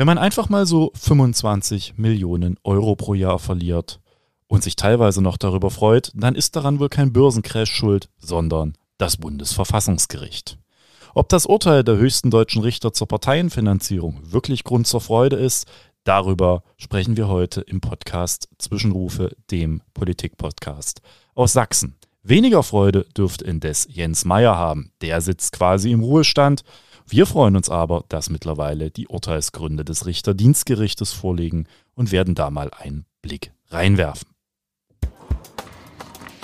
[0.00, 4.00] Wenn man einfach mal so 25 Millionen Euro pro Jahr verliert
[4.46, 9.18] und sich teilweise noch darüber freut, dann ist daran wohl kein Börsencrash schuld, sondern das
[9.18, 10.56] Bundesverfassungsgericht.
[11.12, 15.66] Ob das Urteil der höchsten deutschen Richter zur Parteienfinanzierung wirklich Grund zur Freude ist,
[16.04, 21.02] darüber sprechen wir heute im Podcast Zwischenrufe, dem Politikpodcast
[21.34, 21.98] aus Sachsen.
[22.22, 24.92] Weniger Freude dürfte indes Jens Meyer haben.
[25.02, 26.62] Der sitzt quasi im Ruhestand.
[27.12, 31.66] Wir freuen uns aber, dass mittlerweile die Urteilsgründe des Richterdienstgerichtes vorliegen
[31.96, 34.28] und werden da mal einen Blick reinwerfen.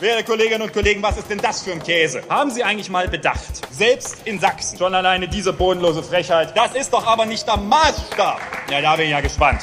[0.01, 2.21] Werte Kolleginnen und Kollegen, was ist denn das für ein Käse?
[2.29, 3.73] Haben Sie eigentlich mal bedacht?
[3.73, 4.77] Selbst in Sachsen.
[4.77, 6.57] Schon alleine diese bodenlose Frechheit.
[6.57, 8.41] Das ist doch aber nicht der Maßstab.
[8.69, 9.63] Ja, da bin ich ja gespannt.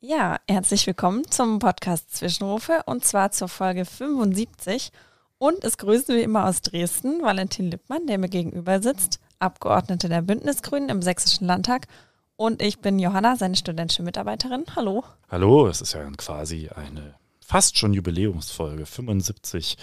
[0.00, 4.92] Ja, herzlich willkommen zum Podcast Zwischenrufe und zwar zur Folge 75.
[5.38, 10.22] Und es grüßen wir immer aus Dresden Valentin Lippmann, der mir gegenüber sitzt, Abgeordnete der
[10.22, 11.88] Bündnisgrünen im Sächsischen Landtag.
[12.36, 14.64] Und ich bin Johanna, seine studentische Mitarbeiterin.
[14.76, 15.04] Hallo.
[15.28, 17.14] Hallo, es ist ja quasi eine
[17.50, 19.76] fast schon Jubiläumsfolge, 75.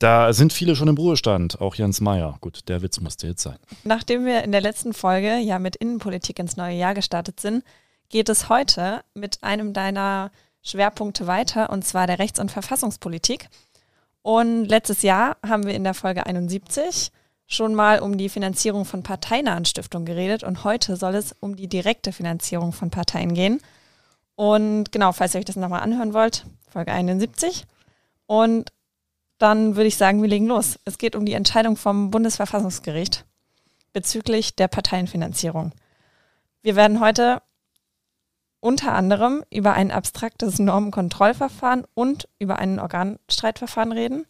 [0.00, 2.36] Da sind viele schon im Ruhestand, auch Jens Meyer.
[2.40, 3.58] Gut, der Witz musste jetzt sein.
[3.84, 7.62] Nachdem wir in der letzten Folge ja mit Innenpolitik ins neue Jahr gestartet sind,
[8.08, 13.48] geht es heute mit einem deiner Schwerpunkte weiter, und zwar der Rechts- und Verfassungspolitik.
[14.22, 17.12] Und letztes Jahr haben wir in der Folge 71
[17.46, 21.68] schon mal um die Finanzierung von parteinahen Stiftungen geredet und heute soll es um die
[21.68, 23.60] direkte Finanzierung von Parteien gehen.
[24.34, 27.64] Und genau, falls ihr euch das nochmal anhören wollt, Folge 71.
[28.26, 28.72] Und
[29.38, 30.78] dann würde ich sagen, wir legen los.
[30.84, 33.24] Es geht um die Entscheidung vom Bundesverfassungsgericht
[33.92, 35.72] bezüglich der Parteienfinanzierung.
[36.62, 37.40] Wir werden heute
[38.60, 44.26] unter anderem über ein abstraktes Normenkontrollverfahren und über ein Organstreitverfahren reden.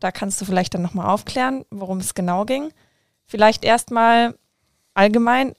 [0.00, 2.72] Da kannst du vielleicht dann nochmal aufklären, worum es genau ging.
[3.26, 4.34] Vielleicht erstmal
[4.94, 5.54] allgemein,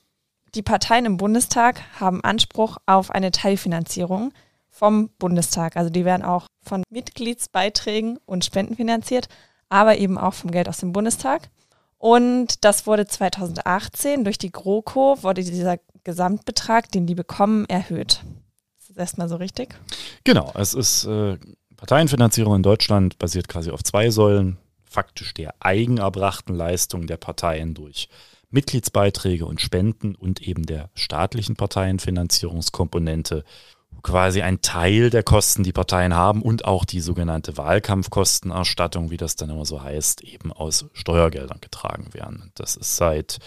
[0.56, 4.34] die Parteien im Bundestag haben Anspruch auf eine Teilfinanzierung
[4.70, 5.78] vom Bundestag.
[5.78, 9.30] Also die werden auch von Mitgliedsbeiträgen und Spenden finanziert,
[9.70, 11.50] aber eben auch vom Geld aus dem Bundestag.
[11.98, 18.24] Und das wurde 2018 durch die GroKo, wurde dieser Gesamtbetrag, den die bekommen, erhöht.
[18.80, 19.76] Ist das erstmal so richtig?
[20.24, 21.38] Genau, es ist äh,
[21.82, 24.60] Parteienfinanzierung in Deutschland basiert quasi auf zwei Säulen.
[24.86, 28.08] Faktisch der eigenerbrachten Leistung der Parteien durch
[28.52, 33.44] Mitgliedsbeiträge und Spenden und eben der staatlichen Parteienfinanzierungskomponente
[34.04, 39.36] quasi ein Teil der Kosten, die Parteien haben und auch die sogenannte Wahlkampfkostenerstattung, wie das
[39.36, 42.52] dann immer so heißt, eben aus Steuergeldern getragen werden.
[42.54, 43.40] Das ist seit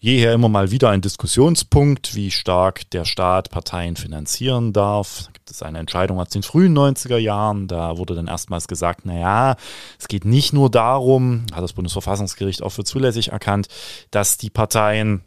[0.00, 5.28] jeher immer mal wieder ein Diskussionspunkt, wie stark der Staat Parteien finanzieren darf.
[5.50, 7.66] Da gibt es eine Entscheidung aus den frühen 90er Jahren.
[7.66, 9.56] Da wurde dann erstmals gesagt, naja,
[9.98, 13.66] es geht nicht nur darum, hat das Bundesverfassungsgericht auch für zulässig erkannt,
[14.12, 15.22] dass die Parteien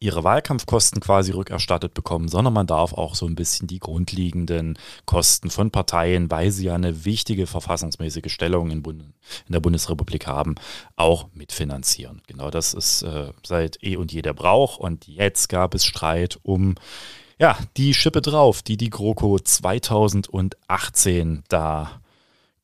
[0.00, 5.50] ihre Wahlkampfkosten quasi rückerstattet bekommen, sondern man darf auch so ein bisschen die grundlegenden Kosten
[5.50, 10.54] von Parteien, weil sie ja eine wichtige verfassungsmäßige Stellung in, Bund in der Bundesrepublik haben,
[10.96, 12.22] auch mitfinanzieren.
[12.26, 16.38] Genau das ist äh, seit eh und je der Brauch und jetzt gab es Streit
[16.42, 16.76] um
[17.38, 22.00] ja, die Schippe drauf, die die GroKo 2018 da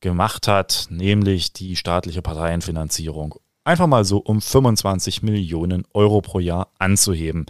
[0.01, 6.69] gemacht hat, nämlich die staatliche Parteienfinanzierung einfach mal so um 25 Millionen Euro pro Jahr
[6.79, 7.45] anzuheben.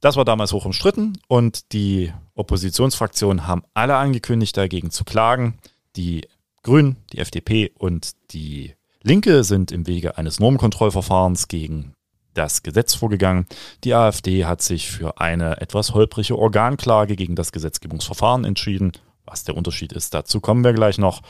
[0.00, 5.58] Das war damals hoch umstritten und die Oppositionsfraktionen haben alle angekündigt, dagegen zu klagen.
[5.96, 6.28] Die
[6.62, 11.95] Grünen, die FDP und die Linke sind im Wege eines Normenkontrollverfahrens gegen
[12.36, 13.46] das Gesetz vorgegangen.
[13.84, 18.92] Die AfD hat sich für eine etwas holprige Organklage gegen das Gesetzgebungsverfahren entschieden.
[19.24, 21.22] Was der Unterschied ist, dazu kommen wir gleich noch.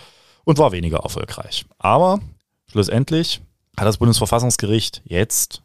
[0.44, 1.64] Und war weniger erfolgreich.
[1.78, 2.20] Aber
[2.70, 3.40] schlussendlich
[3.76, 5.62] hat das Bundesverfassungsgericht jetzt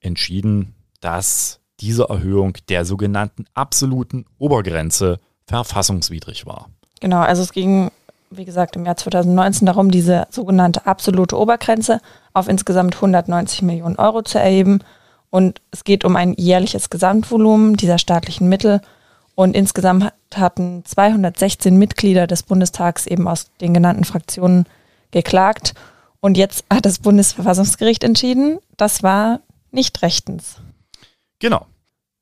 [0.00, 6.68] entschieden, dass diese Erhöhung der sogenannten absoluten Obergrenze verfassungswidrig war.
[7.00, 7.90] Genau, also es ging,
[8.36, 12.00] wie gesagt, im Jahr 2019 darum, diese sogenannte absolute Obergrenze
[12.32, 14.80] auf insgesamt 190 Millionen Euro zu erheben.
[15.30, 18.80] Und es geht um ein jährliches Gesamtvolumen dieser staatlichen Mittel.
[19.34, 24.66] Und insgesamt hatten 216 Mitglieder des Bundestags eben aus den genannten Fraktionen
[25.10, 25.74] geklagt.
[26.20, 29.40] Und jetzt hat das Bundesverfassungsgericht entschieden, das war
[29.70, 30.56] nicht rechtens.
[31.38, 31.66] Genau.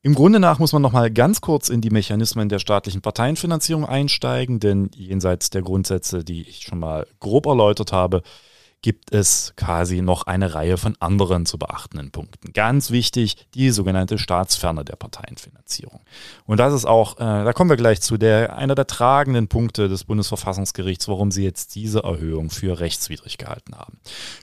[0.03, 3.85] Im Grunde nach muss man noch mal ganz kurz in die Mechanismen der staatlichen Parteienfinanzierung
[3.85, 8.23] einsteigen, denn jenseits der Grundsätze, die ich schon mal grob erläutert habe,
[8.83, 12.53] gibt es quasi noch eine Reihe von anderen zu beachtenden Punkten.
[12.53, 16.01] Ganz wichtig, die sogenannte Staatsferne der Parteienfinanzierung.
[16.47, 19.89] Und das ist auch, äh, da kommen wir gleich zu, der, einer der tragenden Punkte
[19.89, 23.99] des Bundesverfassungsgerichts, warum sie jetzt diese Erhöhung für rechtswidrig gehalten haben.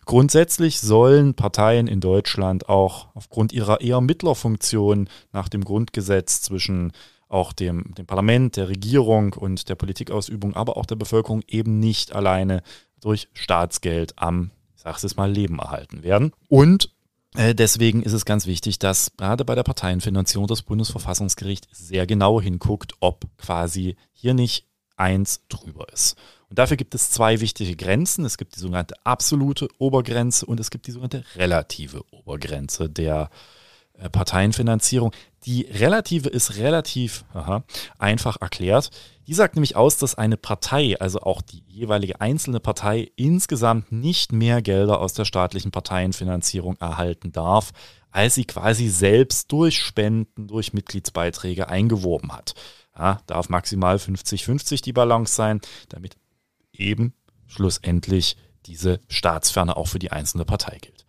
[0.06, 6.92] Grundsätzlich sollen Parteien in Deutschland auch aufgrund ihrer eher Mittlerfunktion nach dem Grundgesetz zwischen
[7.30, 12.13] auch dem, dem Parlament, der Regierung und der Politikausübung, aber auch der Bevölkerung eben nicht
[12.13, 12.62] alleine
[13.02, 16.34] durch Staatsgeld am, ich sage es mal, Leben erhalten werden.
[16.50, 16.90] Und
[17.36, 22.42] äh, Deswegen ist es ganz wichtig, dass gerade bei der Parteienfinanzierung das Bundesverfassungsgericht sehr genau
[22.42, 24.66] hinguckt, ob quasi hier nicht
[24.96, 26.18] eins drüber ist.
[26.50, 28.26] Und dafür gibt es zwei wichtige Grenzen.
[28.26, 33.56] Es gibt die sogenannte absolute Obergrenze und es gibt die sogenannte relative Obergrenze der äh,
[34.12, 35.12] Parteienfinanzierung.
[35.46, 37.64] Die relative ist relativ aha,
[37.98, 38.92] einfach erklärt.
[39.28, 44.32] Die sagt nämlich aus, dass eine Partei, also auch die jeweilige einzelne Partei, insgesamt nicht
[44.32, 47.72] mehr Gelder aus der staatlichen Parteienfinanzierung erhalten darf,
[48.12, 52.54] als sie quasi selbst durch Spenden, durch Mitgliedsbeiträge eingeworben hat.
[52.98, 56.18] Ja, darf maximal 50-50 die Balance sein, damit
[56.72, 57.14] eben
[57.48, 61.06] schlussendlich diese Staatsferne auch für die einzelne Partei gilt.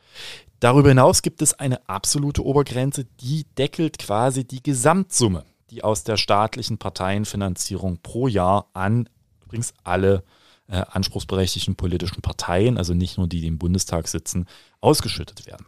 [0.60, 6.16] Darüber hinaus gibt es eine absolute Obergrenze, die deckelt quasi die Gesamtsumme, die aus der
[6.16, 9.08] staatlichen Parteienfinanzierung pro Jahr an
[9.44, 10.24] übrigens alle
[10.68, 14.46] äh, anspruchsberechtigten politischen Parteien, also nicht nur die, die im Bundestag sitzen,
[14.80, 15.66] ausgeschüttet werden.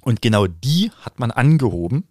[0.00, 2.08] Und genau die hat man angehoben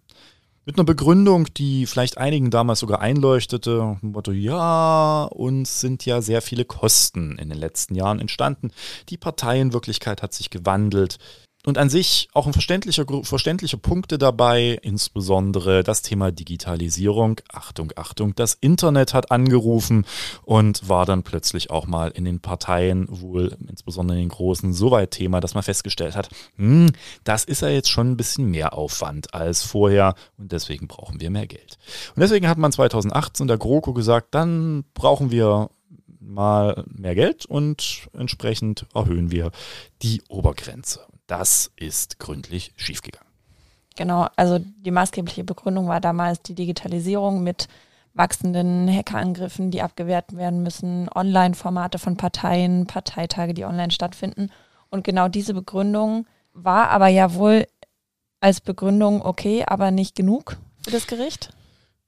[0.64, 3.98] mit einer Begründung, die vielleicht einigen damals sogar einleuchtete.
[4.00, 8.70] Motto, ja, uns sind ja sehr viele Kosten in den letzten Jahren entstanden.
[9.10, 11.18] Die Parteienwirklichkeit hat sich gewandelt.
[11.66, 17.40] Und an sich auch ein verständlicher, verständliche Punkte dabei, insbesondere das Thema Digitalisierung.
[17.50, 20.04] Achtung, Achtung, das Internet hat angerufen
[20.42, 24.90] und war dann plötzlich auch mal in den Parteien, wohl insbesondere in den großen, so
[24.90, 26.90] weit Thema, dass man festgestellt hat, hm,
[27.24, 31.30] das ist ja jetzt schon ein bisschen mehr Aufwand als vorher und deswegen brauchen wir
[31.30, 31.78] mehr Geld.
[32.14, 35.70] Und deswegen hat man 2018 der GroKo gesagt, dann brauchen wir
[36.20, 39.50] mal mehr Geld und entsprechend erhöhen wir
[40.02, 41.00] die Obergrenze.
[41.26, 43.28] Das ist gründlich schiefgegangen.
[43.96, 47.68] Genau, also die maßgebliche Begründung war damals die Digitalisierung mit
[48.12, 54.50] wachsenden Hackerangriffen, die abgewehrt werden müssen, Online-Formate von Parteien, Parteitage, die online stattfinden.
[54.90, 57.66] Und genau diese Begründung war aber ja wohl
[58.40, 61.50] als Begründung okay, aber nicht genug für das Gericht.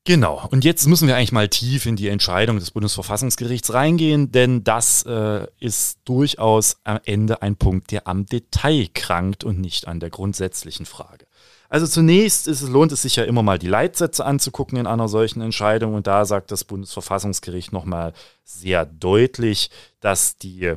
[0.06, 0.46] Genau.
[0.52, 5.02] Und jetzt müssen wir eigentlich mal tief in die Entscheidung des Bundesverfassungsgerichts reingehen, denn das
[5.02, 10.10] äh, ist durchaus am Ende ein Punkt, der am Detail krankt und nicht an der
[10.10, 11.26] grundsätzlichen Frage.
[11.68, 15.40] Also zunächst es, lohnt es sich ja immer mal die Leitsätze anzugucken in einer solchen
[15.40, 18.12] Entscheidung und da sagt das Bundesverfassungsgericht nochmal
[18.44, 20.72] sehr deutlich, dass die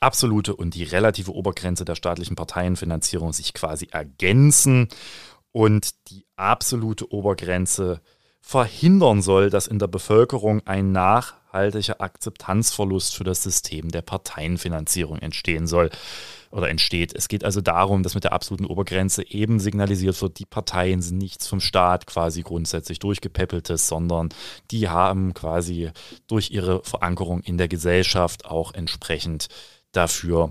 [0.00, 4.88] absolute und die relative Obergrenze der staatlichen Parteienfinanzierung sich quasi ergänzen
[5.52, 8.00] und die absolute Obergrenze
[8.42, 15.68] verhindern soll, dass in der Bevölkerung ein nachhaltiger Akzeptanzverlust für das System der Parteienfinanzierung entstehen
[15.68, 15.90] soll
[16.50, 17.14] oder entsteht.
[17.14, 21.18] Es geht also darum, dass mit der absoluten Obergrenze eben signalisiert wird, die Parteien sind
[21.18, 24.28] nichts vom Staat quasi grundsätzlich durchgepäppeltes, sondern
[24.70, 25.90] die haben quasi
[26.26, 29.48] durch ihre Verankerung in der Gesellschaft auch entsprechend
[29.92, 30.50] dafür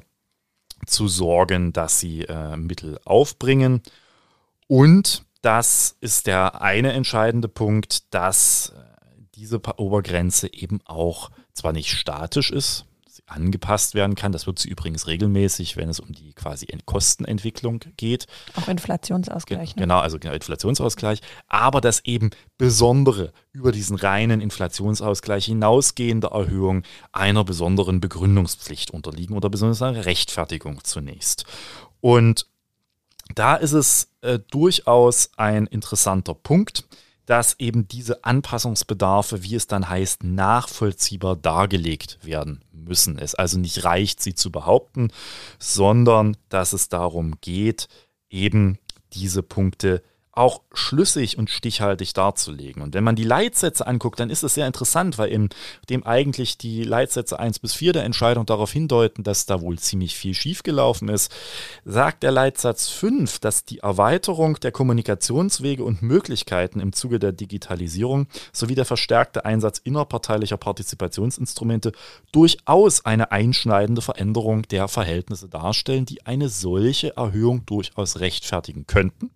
[0.88, 3.84] zu sorgen, dass sie äh, Mittel aufbringen.
[4.68, 11.90] Und das ist der eine entscheidende Punkt, dass äh, diese Obergrenze eben auch zwar nicht
[11.92, 14.32] statisch ist, sie angepasst werden kann.
[14.32, 18.28] Das wird sie übrigens regelmäßig, wenn es um die quasi Kostenentwicklung geht.
[18.56, 19.76] Auch Inflationsausgleich.
[19.76, 19.82] Ne?
[19.82, 21.22] Genau, also genau, Inflationsausgleich.
[21.48, 29.50] Aber dass eben besondere über diesen reinen Inflationsausgleich hinausgehende Erhöhung einer besonderen Begründungspflicht unterliegen oder
[29.50, 31.46] besonders einer Rechtfertigung zunächst.
[32.00, 32.48] Und
[33.36, 36.86] da ist es äh, durchaus ein interessanter Punkt,
[37.26, 43.18] dass eben diese Anpassungsbedarfe, wie es dann heißt, nachvollziehbar dargelegt werden müssen.
[43.18, 45.12] Es also nicht reicht, sie zu behaupten,
[45.60, 47.88] sondern dass es darum geht,
[48.30, 48.80] eben
[49.14, 52.82] diese Punkte auch schlüssig und stichhaltig darzulegen.
[52.82, 55.50] Und wenn man die Leitsätze anguckt, dann ist es sehr interessant, weil in
[55.90, 60.16] dem eigentlich die Leitsätze 1 bis 4 der Entscheidung darauf hindeuten, dass da wohl ziemlich
[60.16, 61.34] viel schiefgelaufen ist,
[61.84, 68.28] sagt der Leitsatz 5, dass die Erweiterung der Kommunikationswege und Möglichkeiten im Zuge der Digitalisierung
[68.54, 71.92] sowie der verstärkte Einsatz innerparteilicher Partizipationsinstrumente
[72.32, 79.32] durchaus eine einschneidende Veränderung der Verhältnisse darstellen, die eine solche Erhöhung durchaus rechtfertigen könnten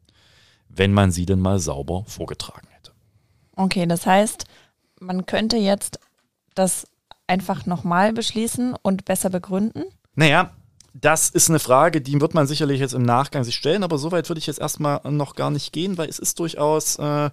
[0.75, 2.91] wenn man sie denn mal sauber vorgetragen hätte.
[3.55, 4.45] Okay, das heißt,
[4.99, 5.99] man könnte jetzt
[6.53, 6.87] das
[7.27, 9.85] einfach nochmal beschließen und besser begründen?
[10.15, 10.51] Naja,
[10.93, 14.29] das ist eine Frage, die wird man sicherlich jetzt im Nachgang sich stellen, aber soweit
[14.29, 17.29] würde ich jetzt erstmal noch gar nicht gehen, weil es ist durchaus äh,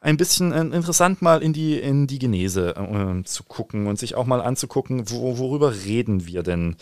[0.00, 4.14] ein bisschen äh, interessant, mal in die, in die Genese äh, zu gucken und sich
[4.14, 6.76] auch mal anzugucken, wo, worüber reden wir denn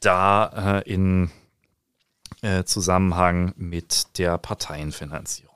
[0.00, 1.30] da äh, in
[2.42, 5.48] äh, Zusammenhang mit der Parteienfinanzierung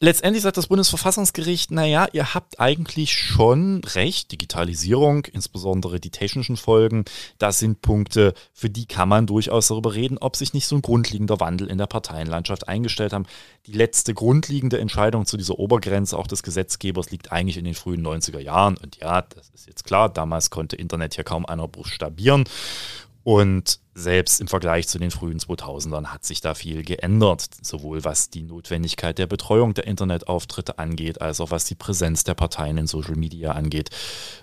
[0.00, 7.04] letztendlich sagt das Bundesverfassungsgericht, naja, ihr habt eigentlich schon recht, Digitalisierung, insbesondere die technischen Folgen,
[7.38, 10.82] das sind Punkte, für die kann man durchaus darüber reden, ob sich nicht so ein
[10.82, 13.26] grundlegender Wandel in der Parteienlandschaft eingestellt haben.
[13.66, 18.06] Die letzte grundlegende Entscheidung zu dieser Obergrenze auch des Gesetzgebers liegt eigentlich in den frühen
[18.06, 18.76] 90er Jahren.
[18.76, 22.44] Und ja, das ist jetzt klar, damals konnte Internet hier kaum einer buchstabieren.
[23.28, 28.30] Und selbst im Vergleich zu den frühen 2000ern hat sich da viel geändert, sowohl was
[28.30, 32.86] die Notwendigkeit der Betreuung der Internetauftritte angeht, als auch was die Präsenz der Parteien in
[32.86, 33.90] Social Media angeht.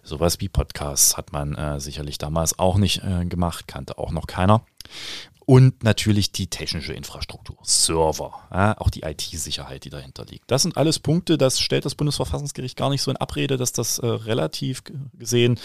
[0.03, 4.27] Sowas wie Podcasts hat man äh, sicherlich damals auch nicht äh, gemacht, kannte auch noch
[4.27, 4.63] keiner
[5.45, 10.49] und natürlich die technische Infrastruktur, Server, ja, auch die IT-Sicherheit, die dahinter liegt.
[10.49, 13.99] Das sind alles Punkte, das stellt das Bundesverfassungsgericht gar nicht so in Abrede, dass das
[13.99, 14.83] äh, relativ
[15.17, 15.59] gesehen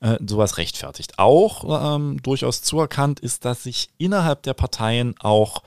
[0.00, 1.18] äh, sowas rechtfertigt.
[1.18, 5.62] Auch ähm, durchaus zuerkannt ist, dass sich innerhalb der Parteien auch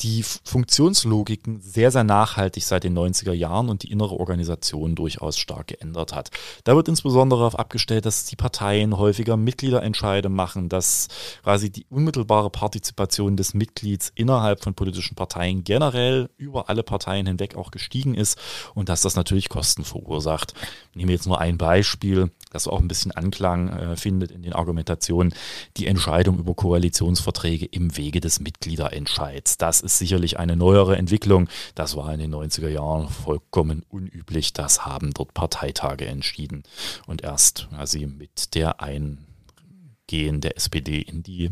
[0.00, 5.68] die Funktionslogiken sehr, sehr nachhaltig seit den 90er Jahren und die innere Organisation durchaus stark
[5.68, 6.30] geändert hat.
[6.64, 11.08] Da wird insbesondere darauf abgestellt, dass die Parteien häufiger Mitgliederentscheide machen, dass
[11.42, 17.56] quasi die unmittelbare Partizipation des Mitglieds innerhalb von politischen Parteien generell über alle Parteien hinweg
[17.56, 18.38] auch gestiegen ist
[18.74, 20.54] und dass das natürlich Kosten verursacht.
[20.90, 24.52] Ich nehme jetzt nur ein Beispiel das auch ein bisschen Anklang äh, findet in den
[24.52, 25.34] Argumentationen,
[25.76, 29.58] die Entscheidung über Koalitionsverträge im Wege des Mitgliederentscheids.
[29.58, 31.48] Das ist sicherlich eine neuere Entwicklung.
[31.74, 34.52] Das war in den 90er Jahren vollkommen unüblich.
[34.52, 36.64] Das haben dort Parteitage entschieden.
[37.06, 41.50] Und erst quasi mit der Eingehen der SPD in die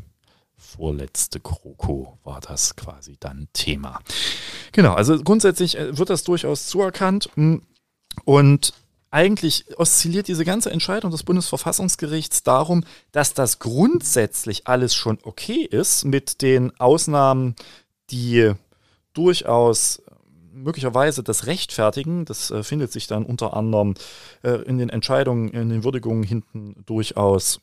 [0.57, 4.01] vorletzte Kroko war das quasi dann Thema.
[4.73, 7.29] Genau, also grundsätzlich äh, wird das durchaus zuerkannt.
[8.25, 8.73] Und
[9.13, 16.05] eigentlich oszilliert diese ganze Entscheidung des Bundesverfassungsgerichts darum, dass das grundsätzlich alles schon okay ist
[16.05, 17.55] mit den Ausnahmen,
[18.13, 18.53] die
[19.15, 20.03] durchaus
[20.53, 22.25] möglicherweise das rechtfertigen.
[22.25, 23.95] Das äh, findet sich dann unter anderem
[24.43, 27.61] äh, in den Entscheidungen, in den Würdigungen hinten durchaus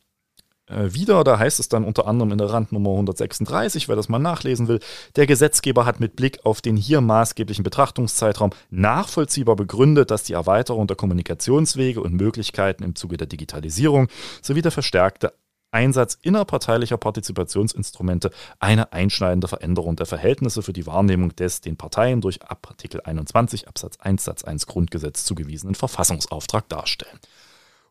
[0.68, 1.24] äh, wieder.
[1.24, 4.80] Da heißt es dann unter anderem in der Randnummer 136, wer das mal nachlesen will,
[5.16, 10.88] der Gesetzgeber hat mit Blick auf den hier maßgeblichen Betrachtungszeitraum nachvollziehbar begründet, dass die Erweiterung
[10.88, 14.08] der Kommunikationswege und Möglichkeiten im Zuge der Digitalisierung
[14.42, 15.34] sowie der verstärkte
[15.72, 22.40] Einsatz innerparteilicher Partizipationsinstrumente eine einschneidende Veränderung der Verhältnisse für die Wahrnehmung des den Parteien durch
[22.44, 27.20] Artikel 21 Absatz 1 Satz 1 Grundgesetz zugewiesenen Verfassungsauftrag darstellen.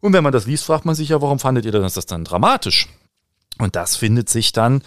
[0.01, 2.25] Und wenn man das liest, fragt man sich ja, warum fandet ihr denn das dann
[2.25, 2.89] dramatisch?
[3.59, 4.83] Und das findet sich dann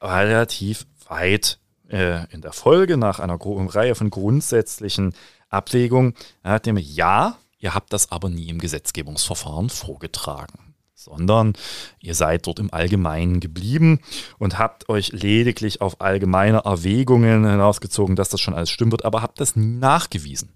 [0.00, 1.58] relativ weit
[1.88, 5.14] äh, in der Folge nach einer Reihe von grundsätzlichen
[5.48, 6.14] Abwägungen.
[6.44, 10.71] Ja, ja, ihr habt das aber nie im Gesetzgebungsverfahren vorgetragen
[11.04, 11.54] sondern
[12.00, 14.00] ihr seid dort im Allgemeinen geblieben
[14.38, 19.22] und habt euch lediglich auf allgemeine Erwägungen hinausgezogen, dass das schon alles stimmen wird, aber
[19.22, 20.50] habt das nie nachgewiesen.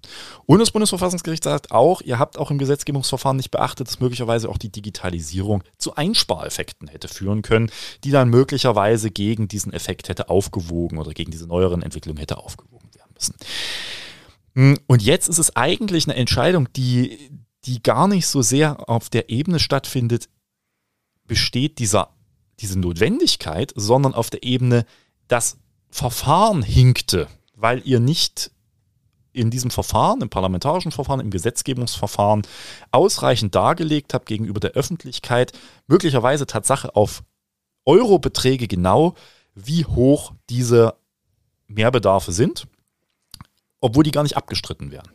[0.47, 4.59] Und das Bundesverfassungsgericht sagt auch, ihr habt auch im Gesetzgebungsverfahren nicht beachtet, dass möglicherweise auch
[4.59, 7.71] die Digitalisierung zu Einspareffekten hätte führen können,
[8.05, 12.89] die dann möglicherweise gegen diesen Effekt hätte aufgewogen oder gegen diese neueren Entwicklungen hätte aufgewogen
[12.95, 13.35] werden müssen.
[14.57, 17.31] Hm, und jetzt ist es eigentlich eine Entscheidung, die,
[17.65, 20.29] die gar nicht so sehr auf der Ebene stattfindet,
[21.27, 22.11] besteht dieser,
[22.61, 24.87] diese Notwendigkeit, sondern auf der Ebene,
[25.29, 25.59] das
[25.91, 28.51] Verfahren hinkte, weil ihr nicht
[29.33, 32.43] in diesem Verfahren, im parlamentarischen Verfahren, im Gesetzgebungsverfahren
[32.91, 35.53] ausreichend dargelegt habt gegenüber der Öffentlichkeit,
[35.87, 37.23] möglicherweise Tatsache auf
[37.85, 39.15] Eurobeträge genau,
[39.55, 40.95] wie hoch diese
[41.67, 42.67] Mehrbedarfe sind,
[43.81, 45.11] obwohl die gar nicht abgestritten werden.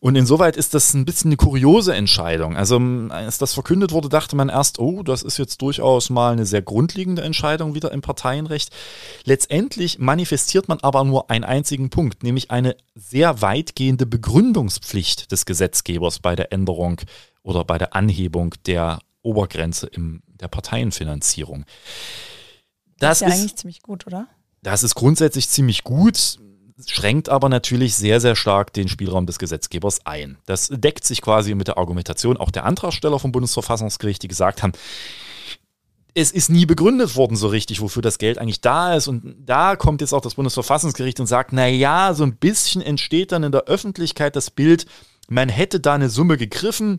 [0.00, 2.56] Und insoweit ist das ein bisschen eine kuriose Entscheidung.
[2.56, 6.46] Also als das verkündet wurde, dachte man erst, oh, das ist jetzt durchaus mal eine
[6.46, 8.70] sehr grundlegende Entscheidung wieder im Parteienrecht.
[9.24, 16.20] Letztendlich manifestiert man aber nur einen einzigen Punkt, nämlich eine sehr weitgehende Begründungspflicht des Gesetzgebers
[16.20, 17.00] bei der Änderung
[17.42, 21.64] oder bei der Anhebung der Obergrenze in der Parteienfinanzierung.
[22.98, 24.28] Das, das ist ja eigentlich ziemlich gut, oder?
[24.62, 26.38] Das ist grundsätzlich ziemlich gut
[26.86, 30.38] schränkt aber natürlich sehr, sehr stark den Spielraum des Gesetzgebers ein.
[30.46, 34.72] Das deckt sich quasi mit der Argumentation auch der Antragsteller vom Bundesverfassungsgericht, die gesagt haben,
[36.14, 39.08] es ist nie begründet worden so richtig, wofür das Geld eigentlich da ist.
[39.08, 43.32] Und da kommt jetzt auch das Bundesverfassungsgericht und sagt, na ja, so ein bisschen entsteht
[43.32, 44.86] dann in der Öffentlichkeit das Bild,
[45.28, 46.98] Man hätte da eine Summe gegriffen,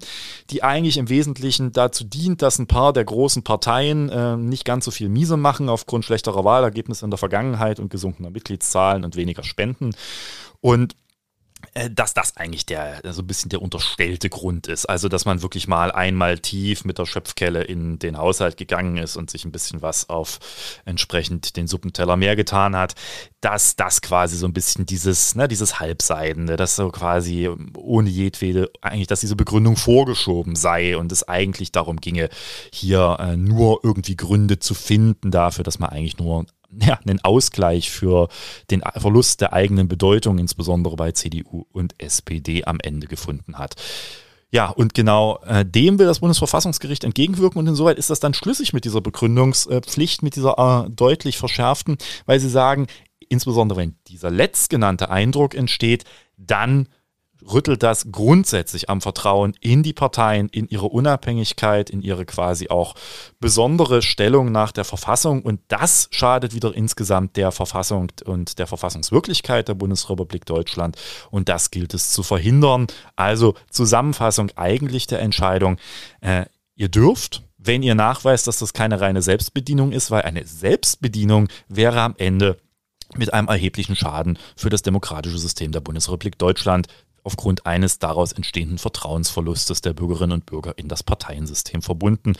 [0.51, 4.85] die eigentlich im Wesentlichen dazu dient, dass ein paar der großen Parteien äh, nicht ganz
[4.85, 9.43] so viel miese machen aufgrund schlechterer Wahlergebnisse in der Vergangenheit und gesunkener Mitgliedszahlen und weniger
[9.43, 9.95] Spenden.
[10.61, 10.95] Und
[11.91, 14.85] dass das eigentlich der so ein bisschen der unterstellte Grund ist.
[14.85, 19.15] Also, dass man wirklich mal einmal tief mit der Schöpfkelle in den Haushalt gegangen ist
[19.15, 20.39] und sich ein bisschen was auf
[20.85, 22.95] entsprechend den Suppenteller mehr getan hat,
[23.41, 28.71] dass das quasi so ein bisschen dieses, ne, dieses Halbseidende, dass so quasi ohne jedwede,
[28.81, 32.29] eigentlich, dass diese Begründung vorgeschoben sei und es eigentlich darum ginge,
[32.73, 36.45] hier äh, nur irgendwie Gründe zu finden dafür, dass man eigentlich nur
[36.81, 38.29] ja, einen Ausgleich für
[38.71, 43.75] den Verlust der eigenen Bedeutung, insbesondere bei CDU und SPD, am Ende gefunden hat.
[44.51, 48.73] Ja, und genau äh, dem will das Bundesverfassungsgericht entgegenwirken und insoweit ist das dann schlüssig
[48.73, 52.87] mit dieser Begründungspflicht, mit dieser äh, deutlich verschärften, weil sie sagen,
[53.29, 56.03] insbesondere wenn dieser letztgenannte Eindruck entsteht,
[56.35, 56.87] dann
[57.41, 62.95] rüttelt das grundsätzlich am Vertrauen in die Parteien, in ihre Unabhängigkeit, in ihre quasi auch
[63.39, 65.41] besondere Stellung nach der Verfassung.
[65.41, 70.97] Und das schadet wieder insgesamt der Verfassung und der Verfassungswirklichkeit der Bundesrepublik Deutschland.
[71.31, 72.87] Und das gilt es zu verhindern.
[73.15, 75.77] Also Zusammenfassung eigentlich der Entscheidung.
[76.21, 81.49] Äh, ihr dürft, wenn ihr nachweist, dass das keine reine Selbstbedienung ist, weil eine Selbstbedienung
[81.67, 82.57] wäre am Ende
[83.15, 86.87] mit einem erheblichen Schaden für das demokratische System der Bundesrepublik Deutschland
[87.23, 92.33] aufgrund eines daraus entstehenden Vertrauensverlustes der Bürgerinnen und Bürger in das Parteiensystem verbunden.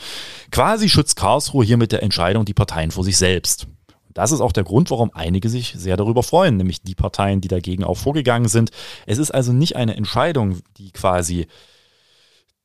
[0.50, 3.66] Quasi schützt Karlsruhe hier mit der Entscheidung die Parteien vor sich selbst.
[4.12, 7.48] Das ist auch der Grund, warum einige sich sehr darüber freuen, nämlich die Parteien, die
[7.48, 8.70] dagegen auch vorgegangen sind.
[9.06, 11.46] Es ist also nicht eine Entscheidung, die quasi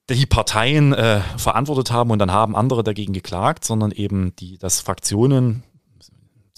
[0.09, 4.81] die Parteien äh, verantwortet haben und dann haben andere dagegen geklagt, sondern eben die, dass
[4.81, 5.63] Fraktionen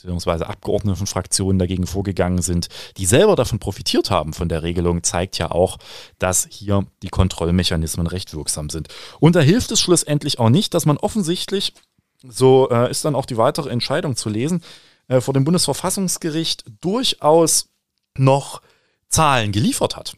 [0.08, 5.04] beziehungsweise Abgeordnete von Fraktionen dagegen vorgegangen sind, die selber davon profitiert haben von der Regelung,
[5.04, 5.78] zeigt ja auch,
[6.18, 8.88] dass hier die Kontrollmechanismen recht wirksam sind.
[9.20, 11.74] Und da hilft es schlussendlich auch nicht, dass man offensichtlich,
[12.24, 14.64] so äh, ist dann auch die weitere Entscheidung zu lesen,
[15.10, 17.68] äh, vor dem Bundesverfassungsgericht durchaus
[18.18, 18.62] noch
[19.10, 20.16] Zahlen geliefert hat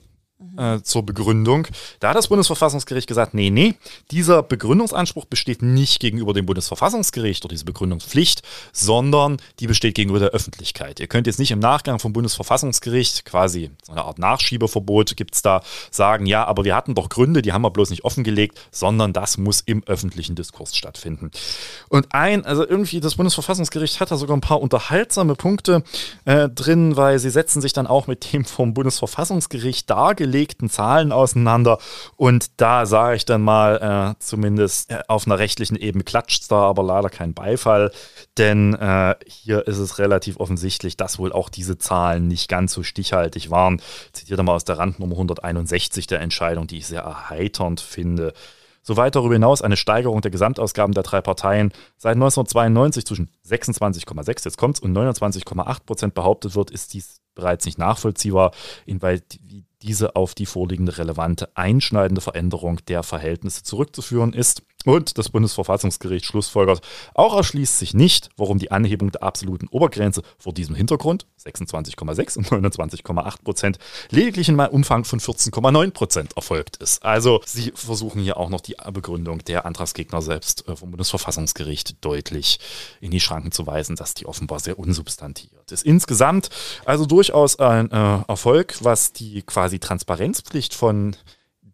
[0.58, 1.68] äh, zur Begründung.
[2.00, 3.76] Da hat das Bundesverfassungsgericht gesagt, nee, nee,
[4.12, 8.42] dieser Begründungsanspruch besteht nicht gegenüber dem Bundesverfassungsgericht oder diese Begründungspflicht,
[8.72, 11.02] sondern die besteht gegenüber der Öffentlichkeit.
[11.02, 15.42] Ihr könnt jetzt nicht im Nachgang vom Bundesverfassungsgericht, quasi so eine Art Nachschiebeverbot gibt es
[15.42, 19.12] da, sagen, ja, aber wir hatten doch Gründe, die haben wir bloß nicht offengelegt, sondern
[19.12, 21.32] das muss im öffentlichen Diskurs stattfinden.
[21.90, 25.84] Und ein, also irgendwie das Bundesverfassungsgericht hat da sogar ein paar unterhaltsame Punkte
[26.24, 31.12] äh, drin, weil sie setzen sich dann auch mit dem vom Bundesverfassungsgericht dargelegten gelegten Zahlen
[31.12, 31.80] auseinander.
[32.16, 36.48] Und da sage ich dann mal, äh, zumindest äh, auf einer rechtlichen Ebene klatscht es
[36.48, 37.92] da, aber leider kein Beifall.
[38.38, 42.84] Denn äh, hier ist es relativ offensichtlich, dass wohl auch diese Zahlen nicht ganz so
[42.84, 43.82] stichhaltig waren.
[44.14, 48.34] Zitiert mal aus der Randnummer 161 der Entscheidung, die ich sehr erheiternd finde.
[48.82, 54.58] Soweit darüber hinaus eine Steigerung der Gesamtausgaben der drei Parteien seit 1992 zwischen 26,6 jetzt
[54.58, 58.52] kommt's und 29,8 Prozent behauptet wird, ist dies bereits nicht nachvollziehbar,
[58.86, 59.40] inwieweit
[59.82, 64.64] diese auf die vorliegende relevante einschneidende Veränderung der Verhältnisse zurückzuführen ist.
[64.86, 66.82] Und das Bundesverfassungsgericht schlussfolgert,
[67.14, 72.48] auch erschließt sich nicht, warum die Anhebung der absoluten Obergrenze vor diesem Hintergrund 26,6 und
[72.48, 73.78] 29,8 Prozent
[74.10, 77.04] lediglich in einem Umfang von 14,9 Prozent erfolgt ist.
[77.04, 82.60] Also sie versuchen hier auch noch die Begründung der Antragsgegner selbst äh, vom Bundesverfassungsgericht deutlich
[83.02, 85.84] in die Schranken zu weisen, dass die offenbar sehr unsubstantiert ist.
[85.84, 86.50] Insgesamt
[86.86, 91.18] also durchaus ein äh, Erfolg, was die quasi Transparenzpflicht von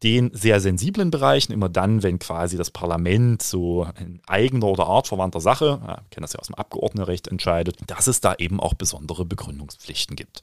[0.05, 5.41] den sehr sensiblen Bereichen, immer dann, wenn quasi das Parlament so in eigener oder artverwandter
[5.41, 9.25] Sache, ja, kennen das ja aus dem Abgeordnetenrecht, entscheidet, dass es da eben auch besondere
[9.25, 10.41] Begründungspflichten gibt.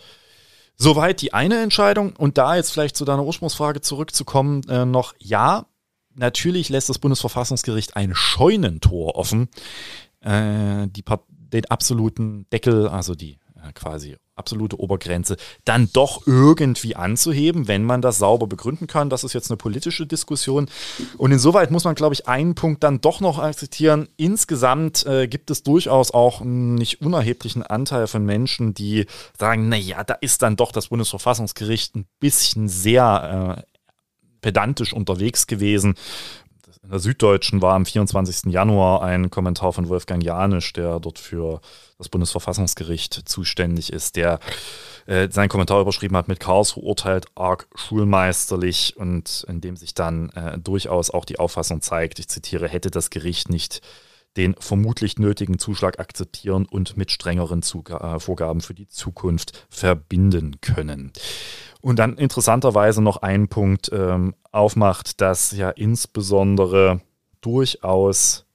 [0.76, 2.14] Soweit die eine Entscheidung.
[2.16, 5.66] Und da jetzt vielleicht zu deiner Ursprungsfrage zurückzukommen, äh, noch ja,
[6.16, 9.48] natürlich lässt das Bundesverfassungsgericht ein Scheunentor offen,
[10.22, 17.68] äh, die, den absoluten Deckel, also die äh, quasi absolute Obergrenze dann doch irgendwie anzuheben,
[17.68, 19.08] wenn man das sauber begründen kann.
[19.08, 20.66] Das ist jetzt eine politische Diskussion.
[21.16, 24.08] Und insoweit muss man, glaube ich, einen Punkt dann doch noch akzeptieren.
[24.16, 29.06] Insgesamt äh, gibt es durchaus auch einen nicht unerheblichen Anteil von Menschen, die
[29.38, 33.72] sagen, naja, da ist dann doch das Bundesverfassungsgericht ein bisschen sehr äh,
[34.40, 35.94] pedantisch unterwegs gewesen
[36.82, 38.52] in der Süddeutschen war am 24.
[38.52, 41.60] Januar ein Kommentar von Wolfgang Janisch, der dort für
[41.96, 44.40] das Bundesverfassungsgericht zuständig ist, der
[45.06, 50.30] äh, seinen Kommentar überschrieben hat mit Karlsruhe urteilt arg schulmeisterlich und in dem sich dann
[50.30, 53.80] äh, durchaus auch die Auffassung zeigt, ich zitiere, hätte das Gericht nicht
[54.36, 60.60] den vermutlich nötigen Zuschlag akzeptieren und mit strengeren Zug äh, Vorgaben für die Zukunft verbinden
[60.60, 61.12] können.
[61.82, 67.00] Und dann interessanterweise noch einen Punkt ähm, aufmacht, dass ja insbesondere
[67.40, 68.46] durchaus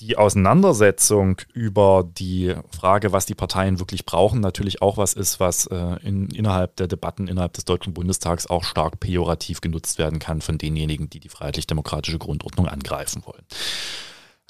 [0.00, 5.66] die Auseinandersetzung über die Frage, was die Parteien wirklich brauchen, natürlich auch was ist, was
[5.66, 10.40] äh, in, innerhalb der Debatten innerhalb des Deutschen Bundestags auch stark pejorativ genutzt werden kann
[10.40, 13.44] von denjenigen, die die freiheitlich-demokratische Grundordnung angreifen wollen.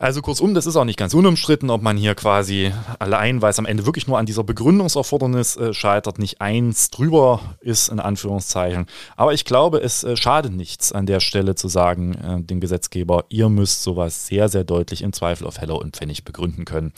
[0.01, 3.61] Also kurzum, das ist auch nicht ganz unumstritten, ob man hier quasi allein, weil es
[3.61, 8.87] am Ende wirklich nur an dieser Begründungserfordernis äh, scheitert, nicht eins drüber ist, in Anführungszeichen.
[9.17, 13.27] Aber ich glaube, es äh, schadet nichts an der Stelle zu sagen, äh, dem Gesetzgeber,
[13.29, 16.93] ihr müsst sowas sehr, sehr deutlich im Zweifel auf Heller und Pfennig begründen können.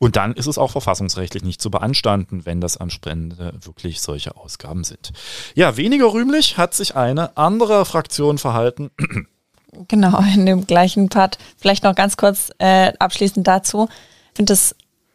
[0.00, 4.36] Und dann ist es auch verfassungsrechtlich nicht zu beanstanden, wenn das am Ende wirklich solche
[4.36, 5.12] Ausgaben sind.
[5.54, 8.90] Ja, weniger rühmlich hat sich eine andere Fraktion verhalten.
[9.88, 11.38] Genau, in dem gleichen Part.
[11.56, 13.88] Vielleicht noch ganz kurz äh, abschließend dazu.
[14.32, 14.74] Ich finde es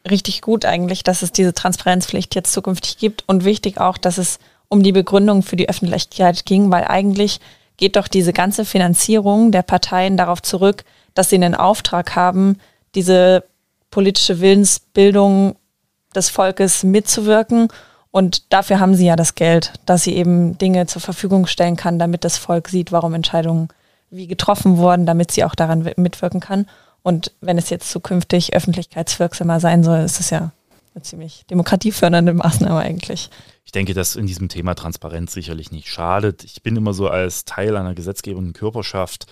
[0.10, 4.39] richtig gut eigentlich, dass es diese Transparenzpflicht jetzt zukünftig gibt und wichtig auch, dass es
[4.68, 7.39] um die Begründung für die Öffentlichkeit ging, weil eigentlich
[7.78, 12.60] geht doch diese ganze Finanzierung der Parteien darauf zurück, dass sie einen Auftrag haben,
[12.94, 13.44] diese
[13.89, 15.56] politische Willensbildung
[16.15, 17.68] des Volkes mitzuwirken.
[18.12, 22.00] Und dafür haben sie ja das Geld, dass sie eben Dinge zur Verfügung stellen kann,
[22.00, 23.68] damit das Volk sieht, warum Entscheidungen
[24.10, 26.68] wie getroffen wurden, damit sie auch daran mitwirken kann.
[27.04, 30.52] Und wenn es jetzt zukünftig öffentlichkeitswirksamer sein soll, ist es ja
[30.96, 33.30] eine ziemlich demokratiefördernde Maßnahme eigentlich.
[33.66, 36.44] Ich denke, dass in diesem Thema Transparenz sicherlich nicht schadet.
[36.44, 39.26] Ich bin immer so als Teil einer gesetzgebenden Körperschaft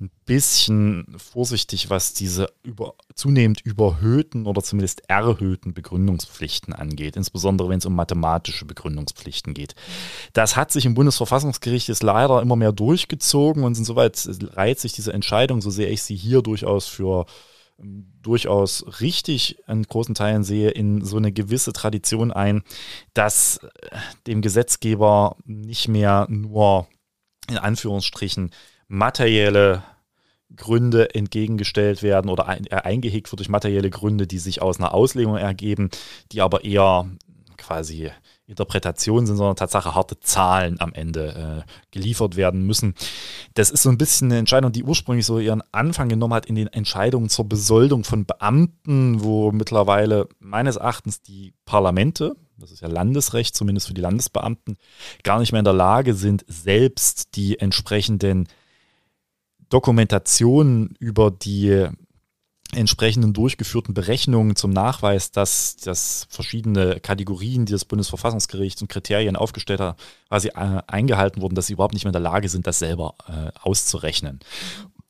[0.00, 7.78] ein bisschen vorsichtig, was diese über, zunehmend überhöhten oder zumindest erhöhten Begründungspflichten angeht, insbesondere wenn
[7.78, 9.74] es um mathematische Begründungspflichten geht.
[10.32, 15.12] Das hat sich im Bundesverfassungsgericht jetzt leider immer mehr durchgezogen und insoweit reiht sich diese
[15.12, 17.26] Entscheidung, so sehe ich sie hier durchaus für
[17.78, 22.62] durchaus richtig in großen Teilen sehe, in so eine gewisse Tradition ein,
[23.12, 26.86] dass äh, dem Gesetzgeber nicht mehr nur
[27.48, 28.50] in Anführungsstrichen
[28.88, 29.82] materielle
[30.56, 35.90] Gründe entgegengestellt werden oder eingehegt wird durch materielle Gründe, die sich aus einer Auslegung ergeben,
[36.32, 37.08] die aber eher
[37.56, 38.10] quasi
[38.46, 42.94] Interpretationen sind, sondern Tatsache harte Zahlen am Ende äh, geliefert werden müssen.
[43.54, 46.54] Das ist so ein bisschen eine Entscheidung, die ursprünglich so ihren Anfang genommen hat in
[46.54, 52.88] den Entscheidungen zur Besoldung von Beamten, wo mittlerweile meines Erachtens die Parlamente, das ist ja
[52.88, 54.76] Landesrecht, zumindest für die Landesbeamten,
[55.22, 58.46] gar nicht mehr in der Lage sind, selbst die entsprechenden
[59.70, 61.88] Dokumentationen über die
[62.74, 69.80] entsprechenden durchgeführten Berechnungen zum Nachweis, dass, dass verschiedene Kategorien, die das Bundesverfassungsgericht und Kriterien aufgestellt
[69.80, 72.78] hat, quasi äh, eingehalten wurden, dass sie überhaupt nicht mehr in der Lage sind, das
[72.78, 74.40] selber äh, auszurechnen.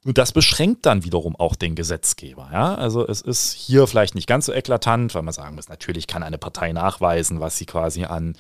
[0.05, 2.51] Und das beschränkt dann wiederum auch den Gesetzgeber.
[2.53, 2.75] Ja?
[2.75, 6.23] Also es ist hier vielleicht nicht ganz so eklatant, weil man sagen muss, natürlich kann
[6.23, 8.37] eine Partei nachweisen, was sie quasi an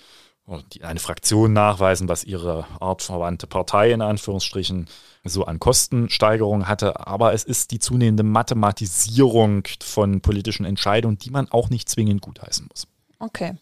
[0.82, 4.88] eine Fraktion nachweisen, was ihre artverwandte Partei in Anführungsstrichen
[5.24, 7.06] so an Kostensteigerung hatte.
[7.06, 12.66] Aber es ist die zunehmende Mathematisierung von politischen Entscheidungen, die man auch nicht zwingend gutheißen
[12.68, 12.86] muss.
[13.18, 13.54] Okay.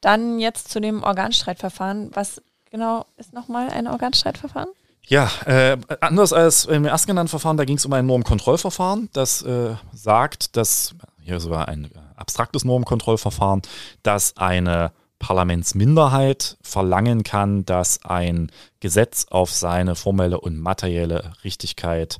[0.00, 2.10] Dann jetzt zu dem Organstreitverfahren.
[2.12, 4.70] Was genau ist nochmal ein Organstreitverfahren?
[5.06, 9.76] Ja, äh, anders als im erstgenannten Verfahren, da ging es um ein Normkontrollverfahren, das äh,
[9.92, 13.60] sagt, dass, hier sogar ein abstraktes Normkontrollverfahren,
[14.02, 14.92] dass eine
[15.24, 22.18] Parlamentsminderheit verlangen kann, dass ein Gesetz auf seine formelle und materielle Richtigkeit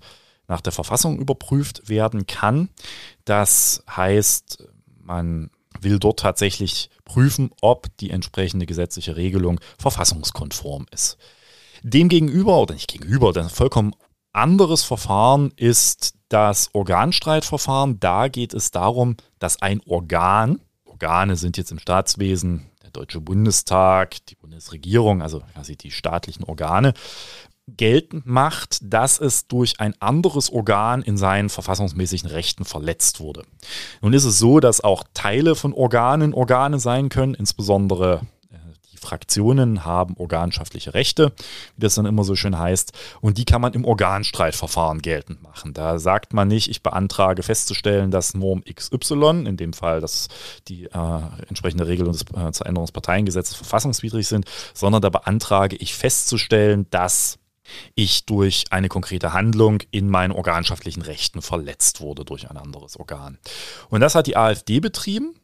[0.49, 2.71] nach der Verfassung überprüft werden kann.
[3.27, 4.67] Das heißt,
[5.03, 11.19] man will dort tatsächlich prüfen, ob die entsprechende gesetzliche Regelung verfassungskonform ist.
[11.83, 13.95] Demgegenüber, oder nicht gegenüber, ein vollkommen
[14.33, 18.01] anderes Verfahren ist das Organstreitverfahren.
[18.01, 24.37] Da geht es darum, dass ein Organ, Organe sind jetzt im Staatswesen Deutsche Bundestag, die
[24.37, 26.95] Bundesregierung, also quasi die staatlichen Organe,
[27.67, 33.45] geltend macht, dass es durch ein anderes Organ in seinen verfassungsmäßigen Rechten verletzt wurde.
[34.03, 38.21] Nun ist es so, dass auch Teile von Organen Organe sein können, insbesondere
[39.05, 41.33] Fraktionen haben organschaftliche Rechte,
[41.77, 45.75] wie das dann immer so schön heißt, und die kann man im Organstreitverfahren geltend machen.
[45.75, 50.29] Da sagt man nicht, ich beantrage festzustellen, dass Norm XY, in dem Fall, dass
[50.69, 55.77] die äh, entsprechende Regelung des äh, zur Änderung des Parteiengesetzes verfassungswidrig sind, sondern da beantrage
[55.77, 57.39] ich festzustellen, dass
[57.95, 63.39] ich durch eine konkrete Handlung in meinen organschaftlichen Rechten verletzt wurde durch ein anderes Organ.
[63.89, 65.35] Und das hat die AfD betrieben.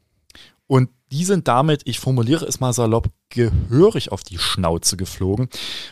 [0.70, 5.48] Und die sind damit, ich formuliere es mal salopp, gehörig auf die Schnauze geflogen.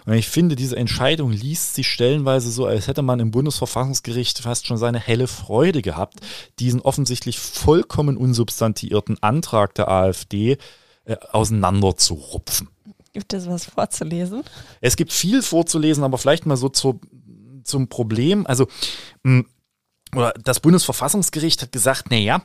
[0.07, 4.69] Und ich finde, diese Entscheidung liest sich stellenweise so, als hätte man im Bundesverfassungsgericht fast
[4.69, 6.21] schon seine helle Freude gehabt,
[6.61, 10.59] diesen offensichtlich vollkommen unsubstantiierten Antrag der AfD
[11.07, 11.97] äh, auseinander
[13.13, 14.45] Gibt es was vorzulesen?
[14.81, 17.01] Es gibt viel vorzulesen, aber vielleicht mal so zu,
[17.65, 18.47] zum Problem.
[18.47, 18.69] Also,
[19.25, 19.43] mh,
[20.15, 22.45] oder das Bundesverfassungsgericht hat gesagt, naja,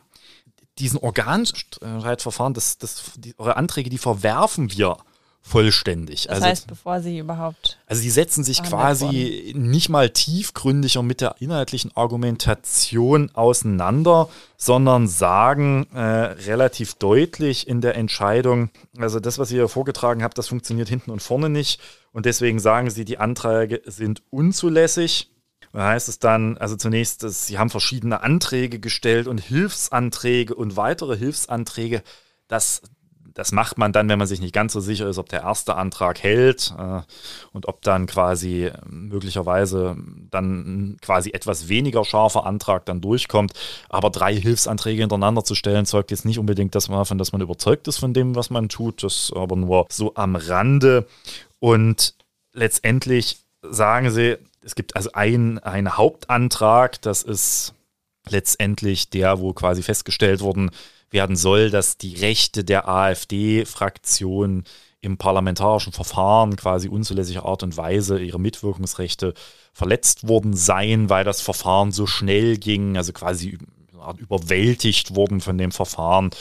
[0.79, 4.97] diesen Organstreitverfahren, das, das, die, eure Anträge, die verwerfen wir
[5.45, 6.23] vollständig.
[6.23, 7.77] Das also, heißt, bevor sie überhaupt.
[7.86, 9.69] Also die setzen sich quasi worden.
[9.69, 17.95] nicht mal tiefgründiger mit der inhaltlichen Argumentation auseinander, sondern sagen äh, relativ deutlich in der
[17.95, 21.81] Entscheidung, also das, was ihr hier vorgetragen habt, das funktioniert hinten und vorne nicht.
[22.13, 25.29] Und deswegen sagen sie, die Anträge sind unzulässig.
[25.73, 30.77] Da heißt es dann, also zunächst, dass sie haben verschiedene Anträge gestellt und Hilfsanträge und
[30.77, 32.03] weitere Hilfsanträge.
[32.47, 32.83] Das,
[33.33, 35.73] das macht man dann, wenn man sich nicht ganz so sicher ist, ob der erste
[35.73, 37.01] Antrag hält äh,
[37.53, 39.97] und ob dann quasi möglicherweise
[40.29, 43.53] dann quasi etwas weniger scharfer Antrag dann durchkommt.
[43.89, 47.97] Aber drei Hilfsanträge hintereinander zu stellen, zeugt jetzt nicht unbedingt davon, dass man überzeugt ist
[47.97, 49.01] von dem, was man tut.
[49.01, 51.07] Das aber nur so am Rande.
[51.57, 52.13] Und
[52.53, 57.73] letztendlich sagen sie, es gibt also einen, Hauptantrag, das ist
[58.30, 60.71] letztendlich der, wo quasi festgestellt worden
[61.10, 64.63] werden soll, dass die Rechte der AfD-Fraktion
[65.02, 69.34] im parlamentarischen Verfahren quasi unzulässiger Art und Weise ihre Mitwirkungsrechte
[69.73, 73.58] verletzt worden seien, weil das Verfahren so schnell ging, also quasi
[74.17, 76.32] überwältigt wurden von dem Verfahren.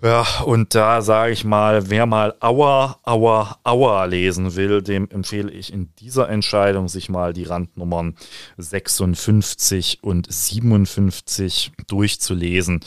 [0.00, 5.50] Ja, und da sage ich mal, wer mal Aua, Aua, Aua lesen will, dem empfehle
[5.50, 8.14] ich in dieser Entscheidung sich mal die Randnummern
[8.58, 12.78] 56 und 57 durchzulesen,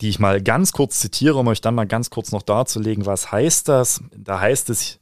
[0.00, 3.32] die ich mal ganz kurz zitiere, um euch dann mal ganz kurz noch darzulegen, was
[3.32, 4.00] heißt das?
[4.16, 5.00] Da heißt es,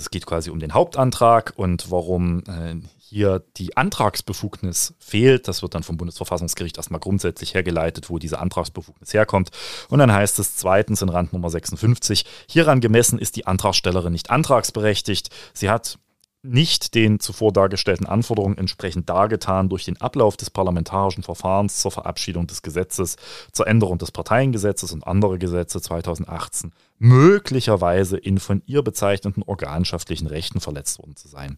[0.00, 2.76] es geht quasi um den Hauptantrag und warum äh,
[3.08, 5.46] hier die Antragsbefugnis fehlt.
[5.48, 9.50] Das wird dann vom Bundesverfassungsgericht erstmal grundsätzlich hergeleitet, wo diese Antragsbefugnis herkommt.
[9.88, 15.30] Und dann heißt es zweitens in Randnummer 56, hieran gemessen ist die Antragstellerin nicht antragsberechtigt.
[15.54, 15.98] Sie hat
[16.42, 22.46] nicht den zuvor dargestellten Anforderungen entsprechend dargetan durch den Ablauf des parlamentarischen Verfahrens zur Verabschiedung
[22.46, 23.16] des Gesetzes,
[23.52, 30.60] zur Änderung des Parteiengesetzes und andere Gesetze 2018 möglicherweise in von ihr bezeichneten organschaftlichen Rechten
[30.60, 31.56] verletzt worden zu sein.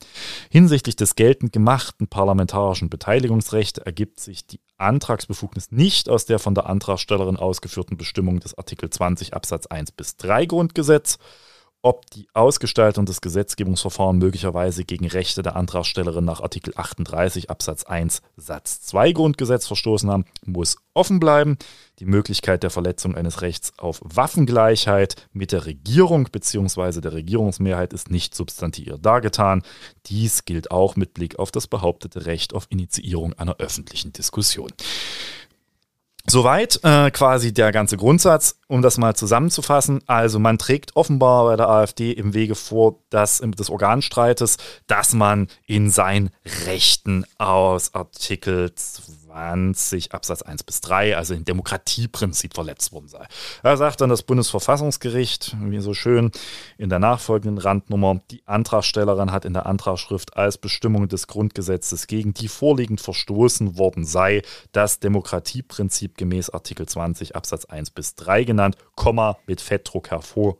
[0.50, 6.66] Hinsichtlich des geltend gemachten parlamentarischen Beteiligungsrechts ergibt sich die Antragsbefugnis nicht aus der von der
[6.66, 11.18] Antragstellerin ausgeführten Bestimmung des Artikel 20 Absatz 1 bis 3 Grundgesetz,
[11.82, 18.20] ob die Ausgestaltung des Gesetzgebungsverfahrens möglicherweise gegen Rechte der Antragstellerin nach Artikel 38 Absatz 1
[18.36, 21.56] Satz 2 Grundgesetz verstoßen haben, muss offen bleiben.
[22.00, 27.00] Die Möglichkeit der Verletzung eines Rechts auf Waffengleichheit mit der Regierung bzw.
[27.00, 29.62] der Regierungsmehrheit ist nicht substantiiert dargetan.
[30.06, 34.72] Dies gilt auch mit Blick auf das behauptete Recht auf Initiierung einer öffentlichen Diskussion.
[36.30, 40.02] Soweit äh, quasi der ganze Grundsatz, um das mal zusammenzufassen.
[40.06, 45.48] Also man trägt offenbar bei der AfD im Wege vor dass, des Organstreites, dass man
[45.66, 46.28] in seinen
[46.66, 48.74] Rechten aus Artikel
[49.28, 53.26] 20 Absatz 1 bis 3, also im Demokratieprinzip verletzt worden sei.
[53.62, 56.30] Da sagt dann das Bundesverfassungsgericht, wie so schön
[56.78, 62.32] in der nachfolgenden Randnummer, die Antragstellerin hat in der Antragsschrift als Bestimmung des Grundgesetzes gegen
[62.32, 68.76] die vorliegend verstoßen worden sei, das Demokratieprinzip gemäß Artikel 20 Absatz 1 bis 3 genannt,
[68.94, 70.56] Komma mit Fettdruck hervor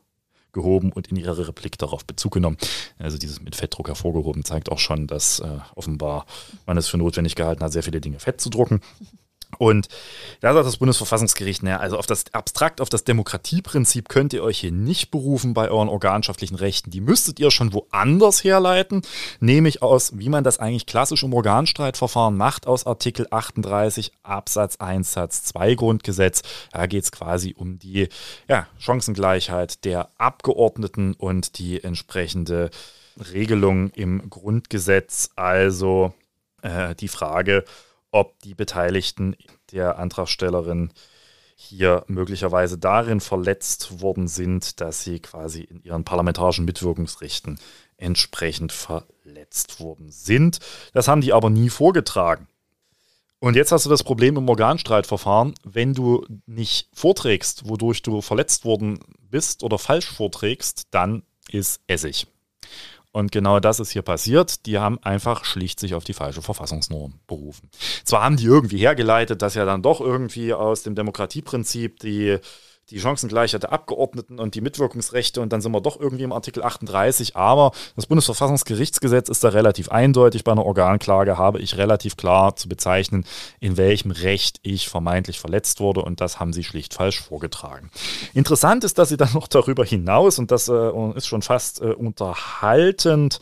[0.53, 2.57] gehoben und in ihrer Replik darauf Bezug genommen.
[2.99, 6.27] Also dieses mit Fettdruck hervorgehoben zeigt auch schon, dass äh, offenbar
[6.67, 8.81] man es für notwendig gehalten hat, sehr viele Dinge fett zu drucken.
[9.57, 9.89] Und
[10.41, 14.61] da sagt das Bundesverfassungsgericht, naja, also auf das abstrakt auf das Demokratieprinzip könnt ihr euch
[14.61, 16.91] hier nicht berufen bei euren organschaftlichen Rechten.
[16.91, 19.03] Die müsstet ihr schon woanders herleiten,
[19.41, 25.13] nämlich aus, wie man das eigentlich klassisch im Organstreitverfahren macht, aus Artikel 38 Absatz 1
[25.13, 26.43] Satz 2 Grundgesetz.
[26.73, 28.09] Da geht es quasi um die
[28.49, 32.71] ja, Chancengleichheit der Abgeordneten und die entsprechende
[33.33, 35.31] Regelung im Grundgesetz.
[35.37, 36.13] Also
[36.63, 37.65] äh, die Frage,
[38.11, 39.37] ob die Beteiligten
[39.73, 40.93] der Antragstellerin
[41.61, 47.59] hier möglicherweise darin verletzt worden sind, dass sie quasi in ihren parlamentarischen Mitwirkungsrechten
[47.97, 50.61] entsprechend verletzt worden sind.
[50.93, 52.47] Das haben die aber nie vorgetragen.
[53.41, 58.65] Und jetzt hast du das Problem im Organstreitverfahren, wenn du nicht vorträgst, wodurch du verletzt
[58.65, 62.27] worden bist oder falsch vorträgst, dann ist Essig.
[63.11, 64.67] Und genau das ist hier passiert.
[64.67, 67.71] Die haben einfach schlicht sich auf die falsche Verfassungsnorm berufen.
[68.05, 72.39] Zwar haben die irgendwie hergeleitet, dass ja dann doch irgendwie aus dem Demokratieprinzip die
[72.91, 76.63] die Chancengleichheit der Abgeordneten und die Mitwirkungsrechte und dann sind wir doch irgendwie im Artikel
[76.63, 77.37] 38.
[77.37, 80.45] Aber das Bundesverfassungsgerichtsgesetz ist da relativ eindeutig.
[80.45, 83.25] Bei einer Organklage habe ich relativ klar zu bezeichnen,
[83.61, 87.91] in welchem Recht ich vermeintlich verletzt wurde und das haben sie schlicht falsch vorgetragen.
[88.33, 91.93] Interessant ist, dass sie dann noch darüber hinaus und das äh, ist schon fast äh,
[91.93, 93.41] unterhaltend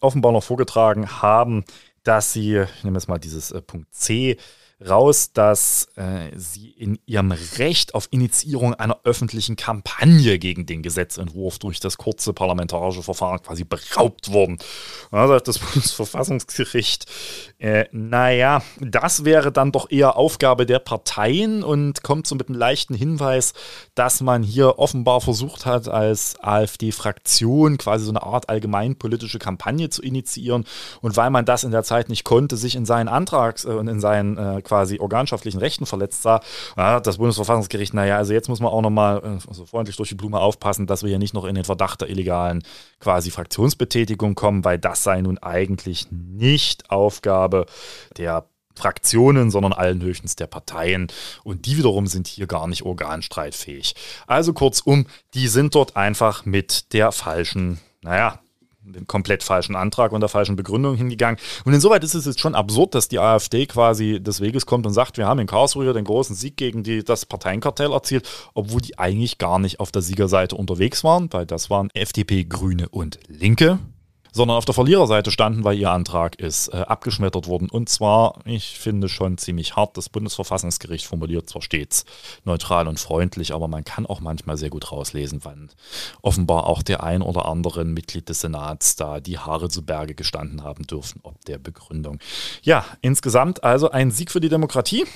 [0.00, 1.64] offenbar noch vorgetragen haben,
[2.02, 4.36] dass sie, ich nehme jetzt mal dieses äh, Punkt C,
[4.84, 11.58] raus, dass äh, sie in ihrem Recht auf Initiierung einer öffentlichen Kampagne gegen den Gesetzentwurf
[11.58, 14.58] durch das kurze parlamentarische Verfahren quasi beraubt wurden.
[15.10, 17.06] Da sagt das Bundesverfassungsgericht,
[17.58, 22.58] äh, naja, das wäre dann doch eher Aufgabe der Parteien und kommt so mit einem
[22.58, 23.54] leichten Hinweis,
[23.94, 30.02] dass man hier offenbar versucht hat, als AfD-Fraktion quasi so eine Art allgemeinpolitische Kampagne zu
[30.02, 30.66] initiieren.
[31.00, 33.88] Und weil man das in der Zeit nicht konnte, sich in seinen Antrags äh, und
[33.88, 36.40] in seinen äh, quasi organschaftlichen Rechten verletzt sah,
[36.76, 40.14] hat das Bundesverfassungsgericht, naja, also jetzt muss man auch nochmal äh, so freundlich durch die
[40.14, 42.62] Blume aufpassen, dass wir hier nicht noch in den Verdacht der illegalen
[43.00, 47.66] quasi Fraktionsbetätigung kommen, weil das sei nun eigentlich nicht Aufgabe
[48.16, 51.08] der Fraktionen, sondern allen höchstens der Parteien.
[51.44, 53.94] Und die wiederum sind hier gar nicht organstreitfähig.
[54.26, 58.40] Also kurzum, die sind dort einfach mit der falschen, naja,
[58.92, 61.38] den komplett falschen Antrag und der falschen Begründung hingegangen.
[61.64, 64.92] Und insoweit ist es jetzt schon absurd, dass die AfD quasi des Weges kommt und
[64.92, 68.98] sagt, wir haben in Karlsruhe den großen Sieg gegen die, das Parteienkartell erzielt, obwohl die
[68.98, 73.78] eigentlich gar nicht auf der Siegerseite unterwegs waren, weil das waren FDP, Grüne und Linke
[74.36, 77.70] sondern auf der Verliererseite standen, weil ihr Antrag ist äh, abgeschmettert worden.
[77.70, 82.04] Und zwar, ich finde schon ziemlich hart, das Bundesverfassungsgericht formuliert zwar stets
[82.44, 85.70] neutral und freundlich, aber man kann auch manchmal sehr gut rauslesen, wann
[86.20, 90.62] offenbar auch der ein oder andere Mitglied des Senats da die Haare zu Berge gestanden
[90.62, 92.18] haben dürfen, ob der Begründung.
[92.60, 95.06] Ja, insgesamt also ein Sieg für die Demokratie.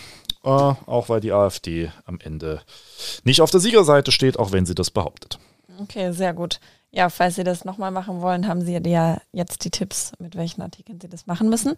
[0.42, 2.62] Äh, auch weil die AfD am Ende
[3.24, 5.38] nicht auf der Siegerseite steht, auch wenn sie das behauptet.
[5.78, 6.60] Okay, sehr gut.
[6.92, 10.62] Ja, falls Sie das nochmal machen wollen, haben Sie ja jetzt die Tipps, mit welchen
[10.62, 11.76] Artikeln Sie das machen müssen.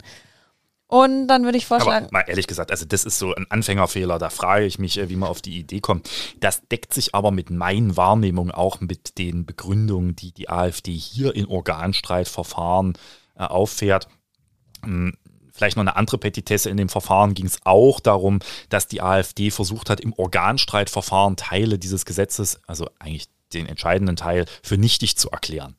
[0.92, 2.04] Und dann würde ich vorschlagen.
[2.04, 4.18] Aber mal ehrlich gesagt, also das ist so ein Anfängerfehler.
[4.18, 6.10] Da frage ich mich, äh, wie man auf die Idee kommt.
[6.38, 11.34] Das deckt sich aber mit meinen Wahrnehmungen auch mit den Begründungen, die die AfD hier
[11.34, 12.92] in Organstreitverfahren
[13.36, 14.08] äh, auffährt.
[14.84, 15.14] Hm,
[15.50, 19.50] vielleicht noch eine andere Petitesse in dem Verfahren ging es auch darum, dass die AfD
[19.50, 25.30] versucht hat, im Organstreitverfahren Teile dieses Gesetzes, also eigentlich den entscheidenden Teil für nichtig zu
[25.30, 25.74] erklären.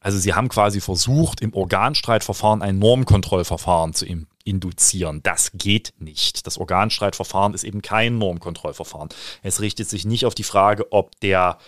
[0.00, 4.06] Also sie haben quasi versucht, im Organstreitverfahren ein Normkontrollverfahren zu
[4.44, 5.20] induzieren.
[5.22, 6.46] Das geht nicht.
[6.46, 9.08] Das Organstreitverfahren ist eben kein Normkontrollverfahren.
[9.42, 11.58] Es richtet sich nicht auf die Frage, ob der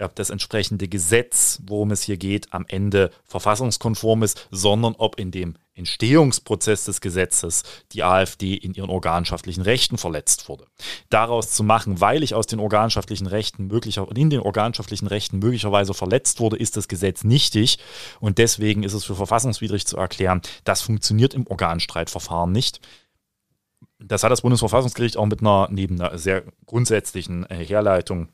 [0.00, 5.32] ob das entsprechende Gesetz, worum es hier geht, am Ende verfassungskonform ist, sondern ob in
[5.32, 7.62] dem Entstehungsprozess des Gesetzes
[7.92, 10.66] die AfD in ihren organschaftlichen Rechten verletzt wurde.
[11.08, 15.94] Daraus zu machen, weil ich aus den organschaftlichen Rechten möglicher, in den organschaftlichen Rechten möglicherweise
[15.94, 17.78] verletzt wurde, ist das Gesetz nichtig
[18.20, 22.80] und deswegen ist es für verfassungswidrig zu erklären, das funktioniert im Organstreitverfahren nicht.
[24.00, 28.28] Das hat das Bundesverfassungsgericht auch mit einer, neben einer sehr grundsätzlichen äh, Herleitung,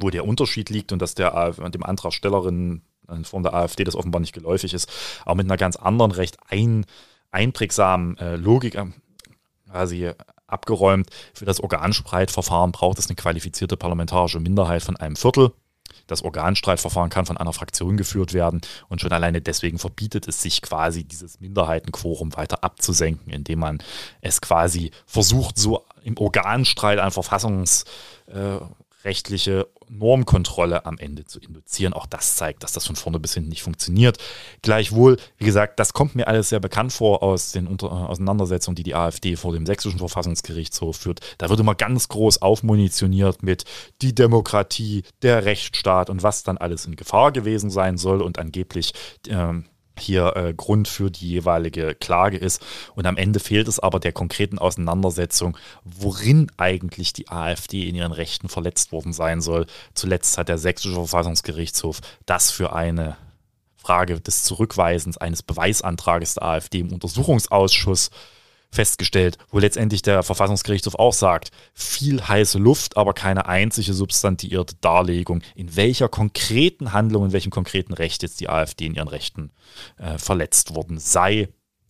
[0.00, 4.20] wo der Unterschied liegt und dass der dem Antragstellerin in Form der AfD das offenbar
[4.20, 4.90] nicht geläufig ist,
[5.24, 6.84] auch mit einer ganz anderen, recht ein,
[7.30, 8.86] einprägsamen äh, Logik äh,
[9.70, 10.10] quasi
[10.46, 11.08] abgeräumt.
[11.34, 15.52] Für das Organstreitverfahren braucht es eine qualifizierte parlamentarische Minderheit von einem Viertel.
[16.06, 20.62] Das Organstreitverfahren kann von einer Fraktion geführt werden und schon alleine deswegen verbietet es sich
[20.62, 23.78] quasi, dieses Minderheitenquorum weiter abzusenken, indem man
[24.20, 31.92] es quasi versucht, so im Organstreit ein verfassungsrechtliche Normkontrolle am Ende zu induzieren.
[31.92, 34.18] Auch das zeigt, dass das von vorne bis hinten nicht funktioniert.
[34.62, 38.76] Gleichwohl, wie gesagt, das kommt mir alles sehr bekannt vor aus den Unter äh, Auseinandersetzungen,
[38.76, 41.20] die die AfD vor dem sächsischen Verfassungsgerichtshof führt.
[41.38, 43.64] Da wird immer ganz groß aufmunitioniert mit
[44.02, 48.92] die Demokratie, der Rechtsstaat und was dann alles in Gefahr gewesen sein soll und angeblich
[49.28, 49.64] ähm,
[49.98, 52.64] hier äh, Grund für die jeweilige Klage ist.
[52.94, 58.12] Und am Ende fehlt es aber der konkreten Auseinandersetzung, worin eigentlich die AfD in ihren
[58.12, 59.66] Rechten verletzt worden sein soll.
[59.94, 63.16] Zuletzt hat der sächsische Verfassungsgerichtshof das für eine
[63.76, 68.10] Frage des Zurückweisens eines Beweisantrages der AfD im Untersuchungsausschuss
[68.70, 75.42] festgestellt, wo letztendlich der Verfassungsgerichtshof auch sagt, viel heiße Luft, aber keine einzige substantiierte Darlegung,
[75.54, 79.50] in welcher konkreten Handlung, in welchem konkreten Recht jetzt die AfD in ihren Rechten
[79.96, 81.48] äh, verletzt worden sei.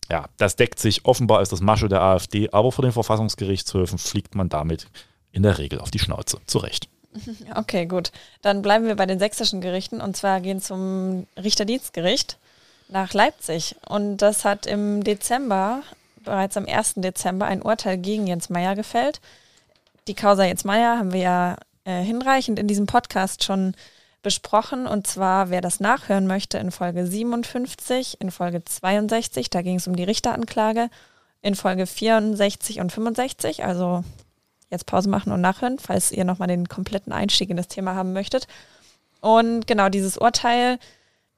[0.09, 4.33] Ja, das deckt sich offenbar als das Masche der AfD, aber vor den Verfassungsgerichtshöfen fliegt
[4.35, 4.87] man damit
[5.31, 6.39] in der Regel auf die Schnauze.
[6.45, 6.89] Zu Recht.
[7.55, 8.11] Okay, gut.
[8.41, 12.37] Dann bleiben wir bei den sächsischen Gerichten und zwar gehen zum Richterdienstgericht
[12.87, 13.75] nach Leipzig.
[13.87, 15.81] Und das hat im Dezember
[16.29, 16.93] bereits am 1.
[16.97, 19.19] Dezember ein Urteil gegen Jens Meyer gefällt.
[20.07, 23.73] Die Causa Jens Meyer haben wir ja äh, hinreichend in diesem Podcast schon
[24.21, 24.85] besprochen.
[24.85, 29.87] Und zwar, wer das nachhören möchte, in Folge 57, in Folge 62, da ging es
[29.87, 30.89] um die Richteranklage,
[31.41, 34.03] in Folge 64 und 65, also
[34.69, 38.13] jetzt Pause machen und nachhören, falls ihr nochmal den kompletten Einstieg in das Thema haben
[38.13, 38.47] möchtet.
[39.19, 40.77] Und genau dieses Urteil,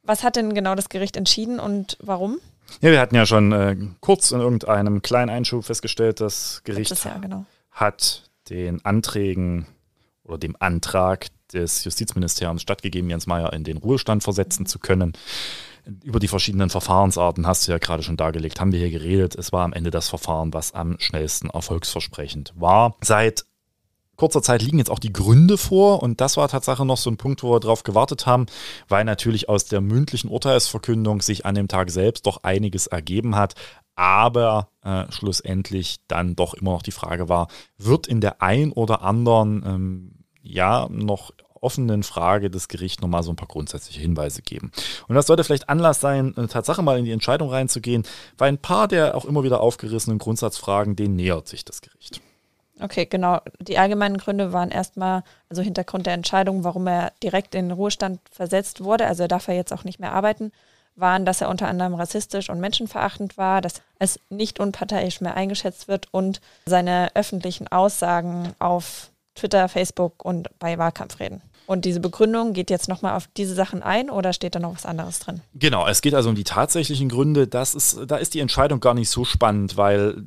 [0.04, 2.42] was hat denn genau das Gericht entschieden und warum?
[2.80, 7.20] Ja, wir hatten ja schon äh, kurz in irgendeinem kleinen Einschub festgestellt, das Gericht Jahr,
[7.20, 7.46] genau.
[7.72, 9.68] hat den Anträgen
[10.24, 15.14] oder dem Antrag des Justizministeriums stattgegeben, Jens Meyer in den Ruhestand versetzen zu können.
[16.04, 19.36] Über die verschiedenen Verfahrensarten hast du ja gerade schon dargelegt, haben wir hier geredet.
[19.36, 22.96] Es war am Ende das Verfahren, was am schnellsten erfolgsversprechend war.
[23.02, 23.46] Seit
[24.22, 27.18] kurzer Zeit liegen jetzt auch die Gründe vor und das war tatsächlich noch so ein
[27.18, 28.46] Punkt, wo wir darauf gewartet haben,
[28.88, 33.56] weil natürlich aus der mündlichen Urteilsverkündung sich an dem Tag selbst doch einiges ergeben hat,
[33.96, 37.48] aber äh, schlussendlich dann doch immer noch die Frage war,
[37.80, 40.12] wird in der ein oder anderen ähm,
[40.44, 44.72] ja noch offenen Frage des Gerichts nochmal so ein paar grundsätzliche Hinweise geben.
[45.08, 48.04] Und das sollte vielleicht Anlass sein, äh, Tatsache mal in die Entscheidung reinzugehen,
[48.38, 52.22] weil ein paar der auch immer wieder aufgerissenen Grundsatzfragen, denen nähert sich das Gericht.
[52.82, 53.40] Okay, genau.
[53.60, 58.20] Die allgemeinen Gründe waren erstmal, also Hintergrund der Entscheidung, warum er direkt in den Ruhestand
[58.32, 60.52] versetzt wurde, also er darf er jetzt auch nicht mehr arbeiten,
[60.96, 65.88] waren, dass er unter anderem rassistisch und menschenverachtend war, dass es nicht unparteiisch mehr eingeschätzt
[65.88, 71.42] wird und seine öffentlichen Aussagen auf Twitter, Facebook und bei Wahlkampfreden.
[71.72, 74.86] Und diese Begründung geht jetzt nochmal auf diese Sachen ein oder steht da noch was
[74.86, 75.40] anderes drin?
[75.54, 77.48] Genau, es geht also um die tatsächlichen Gründe.
[77.48, 80.22] Das ist, da ist die Entscheidung gar nicht so spannend, weil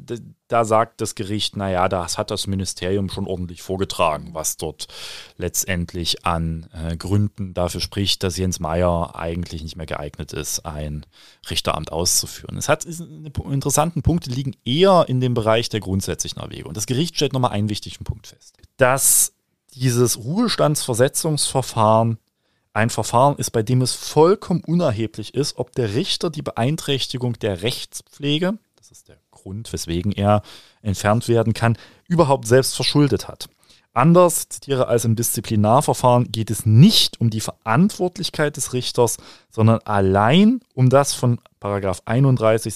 [0.49, 4.88] da sagt das Gericht, naja, das hat das Ministerium schon ordentlich vorgetragen, was dort
[5.36, 11.05] letztendlich an äh, Gründen dafür spricht, dass Jens Meyer eigentlich nicht mehr geeignet ist, ein
[11.51, 12.57] Richteramt auszuführen.
[12.57, 16.72] Es hat interessanten Punkte liegen eher in dem Bereich der grundsätzlichen Erwägung.
[16.72, 18.57] Das Gericht stellt nochmal einen wichtigen Punkt fest.
[18.78, 19.34] Dass
[19.74, 22.18] dieses Ruhestandsversetzungsverfahren
[22.74, 27.62] ein Verfahren ist, bei dem es vollkommen unerheblich ist, ob der Richter die Beeinträchtigung der
[27.62, 30.42] Rechtspflege, das ist der Grund, weswegen er
[30.82, 33.48] entfernt werden kann, überhaupt selbst verschuldet hat.
[33.92, 39.18] Anders, zitiere, als im Disziplinarverfahren geht es nicht um die Verantwortlichkeit des Richters,
[39.50, 42.74] sondern allein um das von Paragraph 31,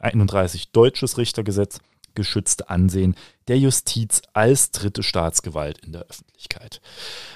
[0.00, 1.78] 31 deutsches Richtergesetz
[2.16, 3.14] geschützte Ansehen
[3.48, 6.80] der Justiz als dritte Staatsgewalt in der Öffentlichkeit.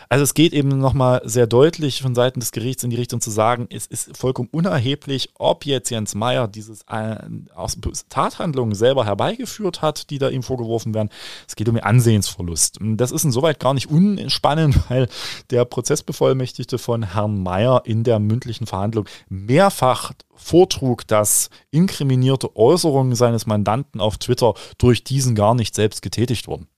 [0.09, 3.31] Also es geht eben nochmal sehr deutlich von Seiten des Gerichts in die Richtung zu
[3.31, 7.17] sagen, es ist vollkommen unerheblich, ob jetzt Jens Meyer dieses äh,
[7.55, 11.11] aus Tathandlungen selber herbeigeführt hat, die da ihm vorgeworfen werden.
[11.47, 12.79] Es geht um den Ansehensverlust.
[12.81, 15.09] Das ist insoweit gar nicht unspannend, weil
[15.51, 23.47] der Prozessbevollmächtigte von Herrn Meyer in der mündlichen Verhandlung mehrfach vortrug, dass inkriminierte Äußerungen seines
[23.47, 26.69] Mandanten auf Twitter durch diesen gar nicht selbst getätigt wurden.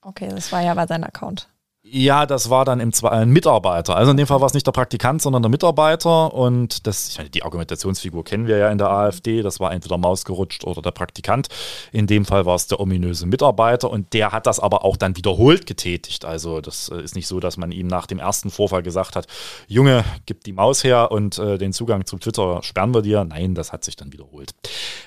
[0.00, 1.48] Okay, das war ja bei seinem Account.
[1.88, 3.94] Ja, das war dann im Zwei ein Mitarbeiter.
[3.94, 6.34] Also in dem Fall war es nicht der Praktikant, sondern der Mitarbeiter.
[6.34, 9.40] Und das, ich meine, die Argumentationsfigur kennen wir ja in der AfD.
[9.40, 11.46] Das war entweder Maus gerutscht oder der Praktikant.
[11.92, 15.16] In dem Fall war es der ominöse Mitarbeiter und der hat das aber auch dann
[15.16, 16.24] wiederholt getätigt.
[16.24, 19.28] Also das äh, ist nicht so, dass man ihm nach dem ersten Vorfall gesagt hat,
[19.68, 23.24] Junge, gib die Maus her und äh, den Zugang zu Twitter sperren wir dir.
[23.24, 24.56] Nein, das hat sich dann wiederholt.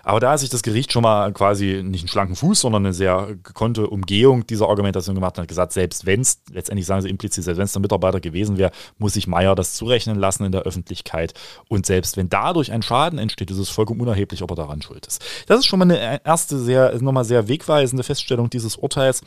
[0.03, 2.93] Aber da hat sich das Gericht schon mal quasi nicht einen schlanken Fuß, sondern eine
[2.93, 7.09] sehr gekonnte Umgehung dieser Argumentation gemacht und hat gesagt, selbst wenn es letztendlich sagen sie
[7.09, 10.51] implizit, selbst wenn es der Mitarbeiter gewesen wäre, muss sich Meier das zurechnen lassen in
[10.51, 11.33] der Öffentlichkeit.
[11.67, 15.05] Und selbst wenn dadurch ein Schaden entsteht, ist es vollkommen unerheblich, ob er daran schuld
[15.05, 15.23] ist.
[15.47, 19.21] Das ist schon mal eine erste sehr, nochmal sehr wegweisende Feststellung dieses Urteils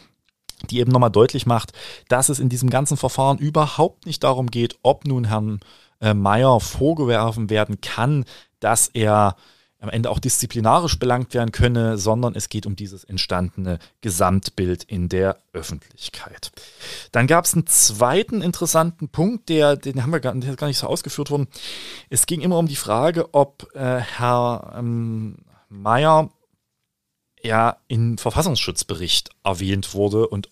[0.70, 1.72] die eben nochmal deutlich macht,
[2.08, 5.58] dass es in diesem ganzen Verfahren überhaupt nicht darum geht, ob nun Herrn
[6.00, 8.24] äh, Meyer vorgeworfen werden kann,
[8.60, 9.36] dass er
[9.82, 15.08] am Ende auch disziplinarisch belangt werden könne, sondern es geht um dieses entstandene Gesamtbild in
[15.08, 16.52] der Öffentlichkeit.
[17.10, 20.86] Dann gab es einen zweiten interessanten Punkt, der, den haben wir gar, gar nicht so
[20.86, 21.48] ausgeführt worden.
[22.10, 26.30] Es ging immer um die Frage, ob äh, Herr ähm, Mayer
[27.42, 30.48] ja im Verfassungsschutzbericht erwähnt wurde und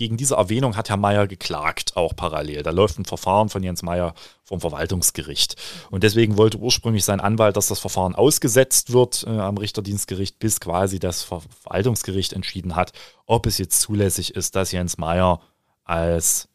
[0.00, 2.62] gegen diese Erwähnung hat Herr Mayer geklagt, auch parallel.
[2.62, 5.56] Da läuft ein Verfahren von Jens Mayer vom Verwaltungsgericht.
[5.90, 10.58] Und deswegen wollte ursprünglich sein Anwalt, dass das Verfahren ausgesetzt wird äh, am Richterdienstgericht, bis
[10.58, 12.92] quasi das Verwaltungsgericht entschieden hat,
[13.26, 15.42] ob es jetzt zulässig ist, dass Jens Mayer
[15.84, 16.48] als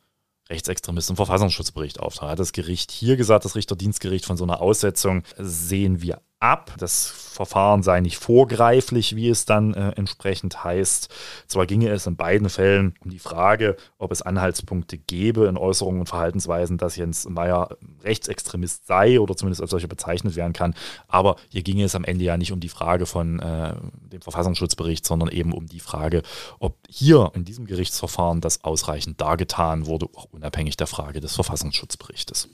[0.50, 2.32] Rechtsextremist im Verfassungsschutzbericht auftrat.
[2.32, 6.74] Hat das Gericht hier gesagt, das Richterdienstgericht von so einer Aussetzung sehen wir ab.
[6.78, 11.14] Das Verfahren sei nicht vorgreiflich, wie es dann äh, entsprechend heißt.
[11.48, 16.02] Zwar ginge es in beiden Fällen um die Frage, ob es Anhaltspunkte gäbe in Äußerungen
[16.02, 20.76] und Verhaltensweisen, dass Jens Meyer Rechtsextremist sei oder zumindest als solcher bezeichnet werden kann.
[21.08, 23.74] Aber hier ginge es am Ende ja nicht um die Frage von äh,
[24.12, 26.22] dem Verfassungsschutzbericht, sondern eben um die Frage,
[26.60, 32.50] ob hier in diesem Gerichtsverfahren das ausreichend dargetan wurde, auch unabhängig der Frage des Verfassungsschutzberichtes.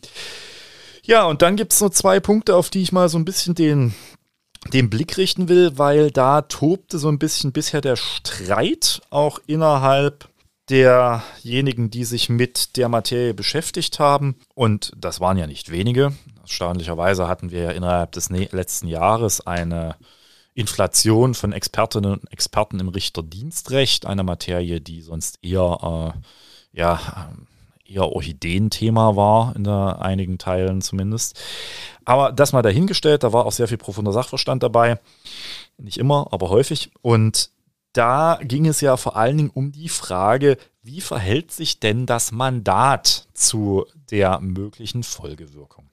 [1.04, 3.56] Ja, und dann gibt es noch zwei Punkte, auf die ich mal so ein bisschen
[3.56, 3.94] den,
[4.74, 10.30] den Blick richten will, weil da tobte so ein bisschen bisher der Streit auch innerhalb
[10.70, 14.38] derjenigen, die sich mit der Materie beschäftigt haben.
[14.56, 16.14] Und das waren ja nicht wenige.
[16.42, 19.96] Erstaunlicherweise hatten wir ja innerhalb des letzten Jahres eine
[20.54, 27.32] Inflation von Expertinnen und Experten im Richterdienstrecht, eine Materie, die sonst eher äh, ja,
[27.92, 31.40] eher Orchideenthema war, in einigen Teilen zumindest.
[32.06, 35.00] Aber das mal dahingestellt, da war auch sehr viel profunder Sachverstand dabei.
[35.78, 36.92] Nicht immer, aber häufig.
[37.02, 37.52] Und
[37.94, 42.32] da ging es ja vor allen Dingen um die Frage, wie verhält sich denn das
[42.32, 45.90] Mandat zu der möglichen Folgewirkung?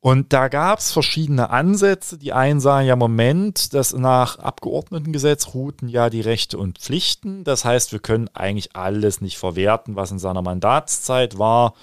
[0.00, 2.18] Und da gab es verschiedene Ansätze.
[2.18, 7.42] Die einen sagen ja, Moment, dass nach Abgeordnetengesetz ruhten ja die Rechte und Pflichten.
[7.42, 11.74] Das heißt, wir können eigentlich alles nicht verwerten, was in seiner Mandatszeit war.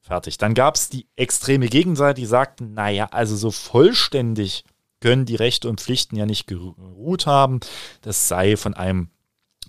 [0.00, 0.38] Fertig.
[0.38, 4.64] Dann gab es die extreme Gegenseite, die sagten, naja, also so vollständig
[4.98, 7.60] können die Rechte und Pflichten ja nicht geruht haben.
[8.02, 9.10] Das sei von einem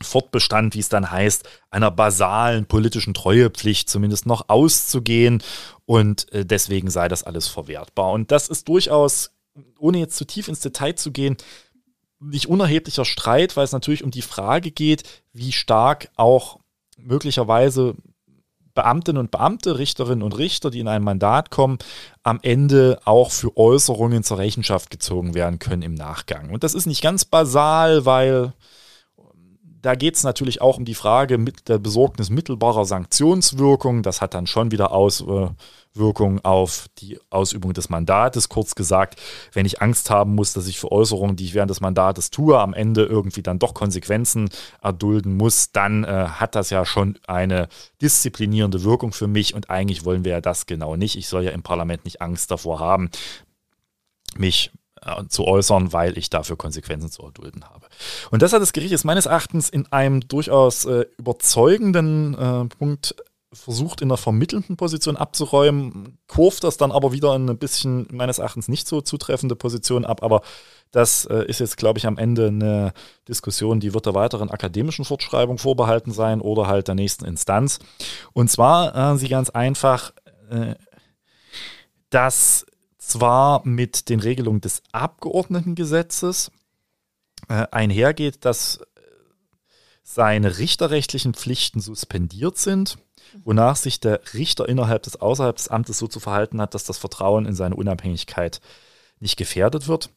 [0.03, 5.43] Fortbestand, wie es dann heißt, einer basalen politischen Treuepflicht zumindest noch auszugehen
[5.85, 8.11] und äh, deswegen sei das alles verwertbar.
[8.11, 9.31] Und das ist durchaus,
[9.79, 11.37] ohne jetzt zu tief ins Detail zu gehen,
[12.19, 16.59] nicht unerheblicher Streit, weil es natürlich um die Frage geht, wie stark auch
[16.97, 17.95] möglicherweise
[18.73, 21.79] Beamtinnen und Beamte, Richterinnen und Richter, die in ein Mandat kommen,
[22.23, 26.51] am Ende auch für Äußerungen zur Rechenschaft gezogen werden können im Nachgang.
[26.51, 28.53] Und das ist nicht ganz basal, weil
[29.81, 34.03] da geht es natürlich auch um die Frage mit der Besorgnis mittelbarer Sanktionswirkung.
[34.03, 38.49] Das hat dann schon wieder Auswirkungen auf die Ausübung des Mandates.
[38.49, 39.19] Kurz gesagt,
[39.53, 42.59] wenn ich Angst haben muss, dass ich für Äußerungen, die ich während des Mandates tue,
[42.59, 44.49] am Ende irgendwie dann doch Konsequenzen
[44.81, 47.67] erdulden muss, dann äh, hat das ja schon eine
[48.01, 49.55] disziplinierende Wirkung für mich.
[49.55, 51.15] Und eigentlich wollen wir ja das genau nicht.
[51.15, 53.09] Ich soll ja im Parlament nicht Angst davor haben,
[54.37, 54.71] mich
[55.05, 57.87] äh, zu äußern, weil ich dafür Konsequenzen zu erdulden habe.
[58.29, 63.15] Und das hat das Gericht jetzt meines Erachtens in einem durchaus äh, überzeugenden äh, Punkt
[63.53, 68.39] versucht, in der vermittelnden Position abzuräumen, kurft das dann aber wieder in ein bisschen meines
[68.39, 70.23] Erachtens nicht so zutreffende Position ab.
[70.23, 70.41] Aber
[70.91, 72.93] das äh, ist jetzt, glaube ich, am Ende eine
[73.27, 77.79] Diskussion, die wird der weiteren akademischen Fortschreibung vorbehalten sein oder halt der nächsten Instanz.
[78.33, 80.13] Und zwar äh, sie ganz einfach,
[80.49, 80.75] äh,
[82.09, 82.65] dass
[83.01, 86.51] zwar mit den Regelungen des Abgeordnetengesetzes
[87.49, 88.79] äh, einhergeht, dass
[90.03, 92.97] seine richterrechtlichen Pflichten suspendiert sind,
[93.43, 96.97] wonach sich der Richter innerhalb des außerhalb des Amtes so zu verhalten hat, dass das
[96.97, 98.61] Vertrauen in seine Unabhängigkeit
[99.19, 100.09] nicht gefährdet wird.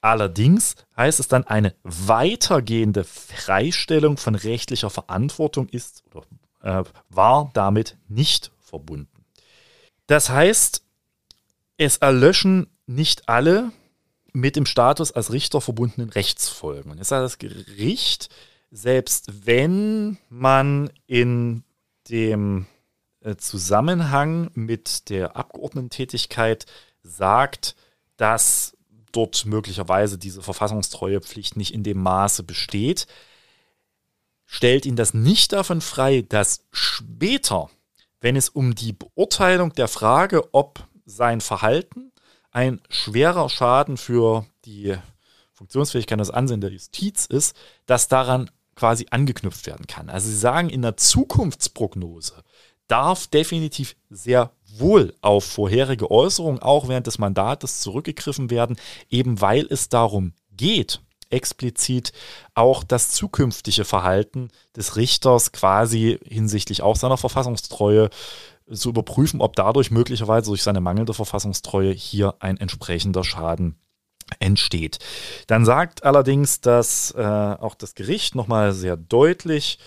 [0.00, 6.24] Allerdings heißt es dann, eine weitergehende Freistellung von rechtlicher Verantwortung ist oder
[6.62, 9.24] äh, war damit nicht verbunden.
[10.08, 10.82] Das heißt,
[11.84, 13.72] es erlöschen nicht alle
[14.32, 16.90] mit dem Status als Richter verbundenen Rechtsfolgen.
[16.90, 18.28] Und jetzt sagt das Gericht,
[18.70, 21.64] selbst wenn man in
[22.08, 22.66] dem
[23.20, 26.66] äh, Zusammenhang mit der Abgeordnetentätigkeit
[27.02, 27.76] sagt,
[28.16, 28.76] dass
[29.12, 33.06] dort möglicherweise diese Verfassungstreuepflicht nicht in dem Maße besteht,
[34.46, 37.68] stellt ihn das nicht davon frei, dass später,
[38.20, 42.12] wenn es um die Beurteilung der Frage, ob sein Verhalten
[42.50, 44.96] ein schwerer Schaden für die
[45.52, 50.08] Funktionsfähigkeit und das Ansehen der Justiz ist, dass daran quasi angeknüpft werden kann.
[50.08, 52.42] Also Sie sagen, in der Zukunftsprognose
[52.88, 58.76] darf definitiv sehr wohl auf vorherige Äußerungen auch während des Mandates zurückgegriffen werden,
[59.08, 61.00] eben weil es darum geht,
[61.30, 62.12] explizit
[62.54, 68.10] auch das zukünftige Verhalten des Richters quasi hinsichtlich auch seiner Verfassungstreue
[68.72, 73.78] zu überprüfen, ob dadurch möglicherweise durch seine mangelnde Verfassungstreue hier ein entsprechender Schaden
[74.38, 74.98] entsteht.
[75.46, 79.78] Dann sagt allerdings dass äh, auch das Gericht nochmal sehr deutlich,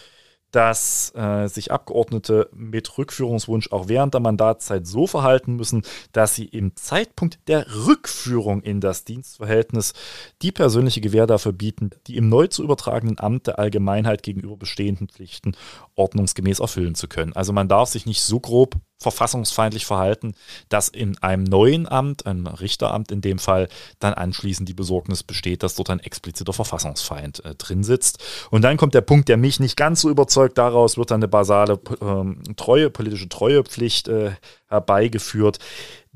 [0.55, 5.83] dass äh, sich Abgeordnete mit Rückführungswunsch auch während der Mandatszeit so verhalten müssen,
[6.13, 9.93] dass sie im Zeitpunkt der Rückführung in das Dienstverhältnis
[10.41, 15.09] die persönliche Gewähr dafür bieten, die im neu zu übertragenen Amt der Allgemeinheit gegenüber bestehenden
[15.09, 15.57] Pflichten
[15.95, 17.33] ordnungsgemäß erfüllen zu können.
[17.33, 20.35] Also man darf sich nicht so grob verfassungsfeindlich verhalten,
[20.69, 23.67] dass in einem neuen Amt, einem Richteramt in dem Fall,
[23.99, 28.23] dann anschließend die Besorgnis besteht, dass dort ein expliziter Verfassungsfeind äh, drin sitzt.
[28.51, 31.27] Und dann kommt der Punkt, der mich nicht ganz so überzeugt, daraus wird dann eine
[31.27, 34.31] basale ähm, Treue, politische Treuepflicht äh,
[34.67, 35.59] herbeigeführt.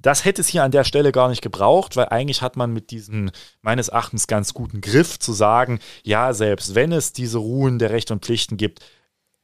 [0.01, 2.91] Das hätte es hier an der Stelle gar nicht gebraucht, weil eigentlich hat man mit
[2.91, 7.89] diesem meines Erachtens ganz guten Griff zu sagen, ja, selbst wenn es diese Ruhen der
[7.89, 8.79] Rechte und Pflichten gibt,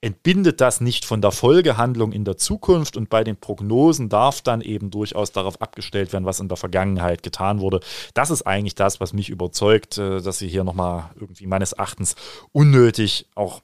[0.01, 4.61] entbindet das nicht von der Folgehandlung in der Zukunft und bei den Prognosen darf dann
[4.61, 7.79] eben durchaus darauf abgestellt werden, was in der Vergangenheit getan wurde.
[8.13, 12.15] Das ist eigentlich das, was mich überzeugt, äh, dass sie hier nochmal irgendwie meines Erachtens
[12.51, 13.61] unnötig auch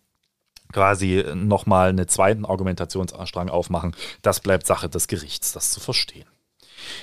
[0.72, 3.96] quasi nochmal einen zweiten Argumentationsstrang aufmachen.
[4.22, 6.31] Das bleibt Sache des Gerichts, das zu verstehen.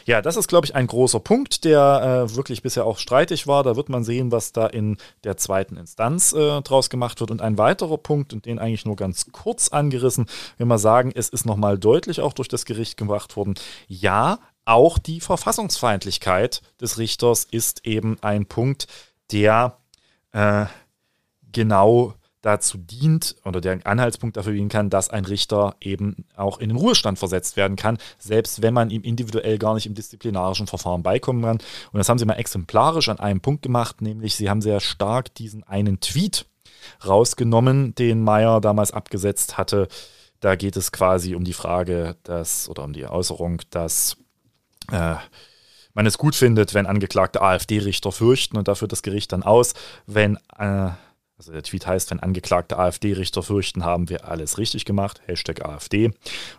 [0.05, 3.63] Ja, das ist, glaube ich, ein großer Punkt, der äh, wirklich bisher auch streitig war.
[3.63, 7.31] Da wird man sehen, was da in der zweiten Instanz äh, draus gemacht wird.
[7.31, 10.27] Und ein weiterer Punkt, und den eigentlich nur ganz kurz angerissen,
[10.57, 13.55] wenn wir sagen, es ist nochmal deutlich auch durch das Gericht gemacht worden.
[13.87, 18.87] Ja, auch die Verfassungsfeindlichkeit des Richters ist eben ein Punkt,
[19.33, 19.79] der
[20.33, 20.67] äh,
[21.53, 22.15] genau
[22.49, 26.79] dazu dient oder der Anhaltspunkt dafür dienen kann, dass ein Richter eben auch in den
[26.79, 31.43] Ruhestand versetzt werden kann, selbst wenn man ihm individuell gar nicht im disziplinarischen Verfahren beikommen
[31.43, 31.59] kann.
[31.93, 35.35] Und das haben sie mal exemplarisch an einem Punkt gemacht, nämlich sie haben sehr stark
[35.35, 36.47] diesen einen Tweet
[37.07, 39.87] rausgenommen, den Meyer damals abgesetzt hatte.
[40.41, 44.17] Da geht es quasi um die Frage, dass oder um die Äußerung, dass
[44.91, 45.17] äh,
[45.93, 49.75] man es gut findet, wenn angeklagte AfD-Richter fürchten und dafür das Gericht dann aus,
[50.07, 50.91] wenn äh,
[51.39, 55.23] also der Tweet heißt, wenn angeklagte AfD-Richter fürchten, haben wir alles richtig gemacht.
[55.27, 56.11] Hashtag AfD.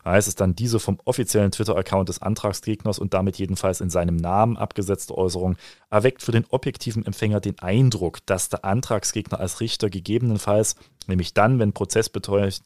[0.05, 4.15] Da heißt es dann, diese vom offiziellen Twitter-Account des Antragsgegners und damit jedenfalls in seinem
[4.15, 5.57] Namen abgesetzte Äußerung
[5.89, 10.75] erweckt für den objektiven Empfänger den Eindruck, dass der Antragsgegner als Richter gegebenenfalls,
[11.07, 12.63] nämlich dann, wenn Prozessbeteiligte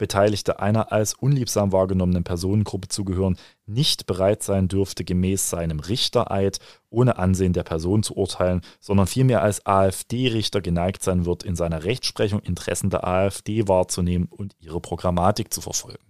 [0.00, 3.36] Beteiligte einer als unliebsam wahrgenommenen Personengruppe zugehören,
[3.66, 9.42] nicht bereit sein dürfte, gemäß seinem Richtereid ohne Ansehen der Person zu urteilen, sondern vielmehr
[9.42, 15.52] als AfD-Richter geneigt sein wird, in seiner Rechtsprechung Interessen der AfD wahrzunehmen und ihre Programmatik
[15.52, 16.02] zu verfolgen.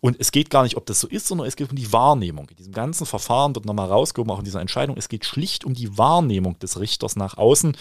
[0.00, 2.48] Und es geht gar nicht, ob das so ist, sondern es geht um die Wahrnehmung.
[2.48, 5.74] In diesem ganzen Verfahren wird nochmal rausgehoben, auch in dieser Entscheidung, es geht schlicht um
[5.74, 7.76] die Wahrnehmung des Richters nach außen.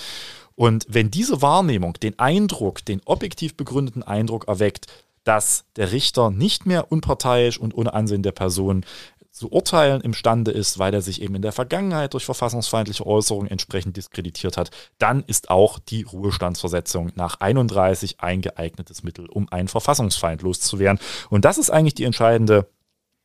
[0.56, 4.88] Und wenn diese Wahrnehmung den Eindruck, den objektiv begründeten Eindruck erweckt,
[5.24, 8.86] dass der Richter nicht mehr unparteiisch und ohne Ansehen der Person
[9.32, 13.96] zu urteilen imstande ist, weil er sich eben in der Vergangenheit durch verfassungsfeindliche Äußerungen entsprechend
[13.96, 20.42] diskreditiert hat, dann ist auch die Ruhestandsversetzung nach 31 ein geeignetes Mittel, um einen Verfassungsfeind
[20.42, 21.00] loszuwerden.
[21.30, 22.68] Und das ist eigentlich die entscheidende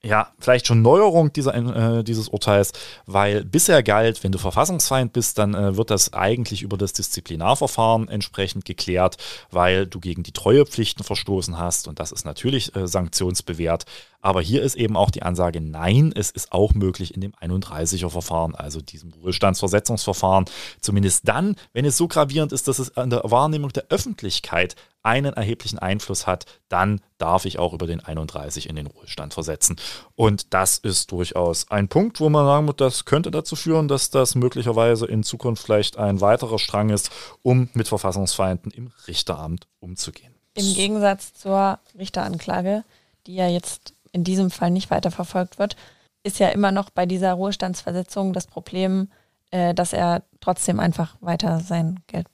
[0.07, 2.73] ja, vielleicht schon Neuerung dieser, äh, dieses Urteils,
[3.07, 8.09] weil bisher galt, wenn du Verfassungsfeind bist, dann äh, wird das eigentlich über das Disziplinarverfahren
[8.09, 9.17] entsprechend geklärt,
[9.51, 13.85] weil du gegen die Treuepflichten verstoßen hast und das ist natürlich äh, sanktionsbewehrt.
[14.27, 18.11] Aber hier ist eben auch die Ansage, nein, es ist auch möglich in dem 31er
[18.11, 20.47] Verfahren, also diesem Ruhestandsversetzungsverfahren,
[20.81, 24.75] zumindest dann, wenn es so gravierend ist, dass es an der Wahrnehmung der Öffentlichkeit
[25.05, 29.77] einen erheblichen Einfluss hat, dann darf ich auch über den 31 in den Ruhestand versetzen.
[30.17, 34.11] Und das ist durchaus ein Punkt, wo man sagen muss, das könnte dazu führen, dass
[34.11, 37.13] das möglicherweise in Zukunft vielleicht ein weiterer Strang ist,
[37.43, 40.35] um mit Verfassungsfeinden im Richteramt umzugehen.
[40.55, 42.83] Im Gegensatz zur Richteranklage,
[43.29, 45.77] die ja jetzt in diesem Fall nicht weiterverfolgt wird,
[46.25, 49.09] ist ja immer noch bei dieser Ruhestandsversetzung das Problem,
[49.51, 52.27] äh, dass er trotzdem einfach weiter sein Geld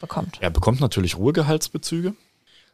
[0.00, 0.38] bekommt.
[0.40, 2.14] Er bekommt natürlich Ruhegehaltsbezüge.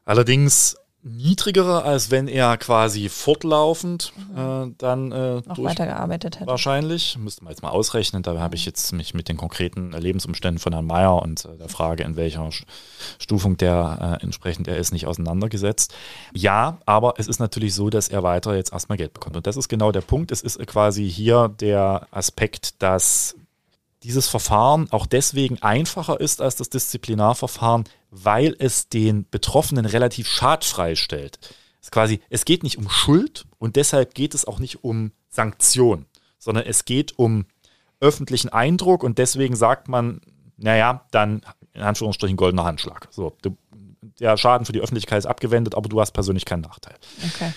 [0.05, 0.77] Allerdings
[1.07, 4.39] niedrigere, als wenn er quasi fortlaufend mhm.
[4.39, 6.47] äh, dann äh, noch weitergearbeitet hätte.
[6.47, 7.17] Wahrscheinlich.
[7.19, 8.23] Müsste man jetzt mal ausrechnen.
[8.23, 11.69] Da habe ich jetzt mich mit den konkreten Lebensumständen von Herrn Mayer und äh, der
[11.69, 12.49] Frage, in welcher
[13.19, 15.95] Stufung der äh, entsprechend er ist, nicht auseinandergesetzt.
[16.35, 19.37] Ja, aber es ist natürlich so, dass er weiter jetzt erstmal Geld bekommt.
[19.37, 20.33] Und das ist genau der Punkt.
[20.33, 23.37] Es ist quasi hier der Aspekt, dass
[24.07, 30.95] dieses Verfahren auch deswegen einfacher ist als das Disziplinarverfahren, weil es den Betroffenen relativ schadfrei
[30.95, 31.41] stellt.
[31.83, 36.07] Es, quasi, es geht nicht um Schuld und deshalb geht es auch nicht um Sanktion,
[36.39, 37.47] sondern es geht um
[37.99, 40.21] öffentlichen Eindruck und deswegen sagt man,
[40.57, 41.43] naja, dann
[41.73, 43.09] in Anführungsstrichen goldener Handschlag.
[43.11, 43.37] So,
[44.21, 46.95] der Schaden für die Öffentlichkeit ist abgewendet, aber du hast persönlich keinen Nachteil.
[47.25, 47.53] Okay.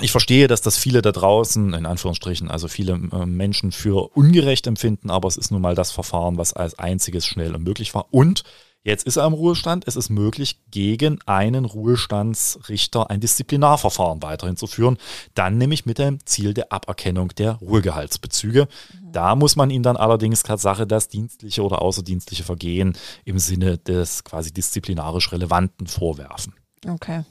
[0.00, 4.66] Ich verstehe, dass das viele da draußen, in Anführungsstrichen, also viele äh, Menschen für ungerecht
[4.66, 8.06] empfinden, aber es ist nun mal das Verfahren, was als einziges schnell und möglich war.
[8.10, 8.42] Und
[8.82, 9.86] jetzt ist er im Ruhestand.
[9.86, 14.98] Es ist möglich, gegen einen Ruhestandsrichter ein Disziplinarverfahren weiterhin zu führen.
[15.34, 18.66] Dann nämlich mit dem Ziel der Aberkennung der Ruhegehaltsbezüge.
[18.92, 19.12] Mhm.
[19.12, 24.24] Da muss man ihn dann allerdings Tatsache das dienstliche oder außerdienstliche Vergehen im Sinne des
[24.24, 26.52] quasi disziplinarisch Relevanten vorwerfen.
[26.84, 27.22] Okay.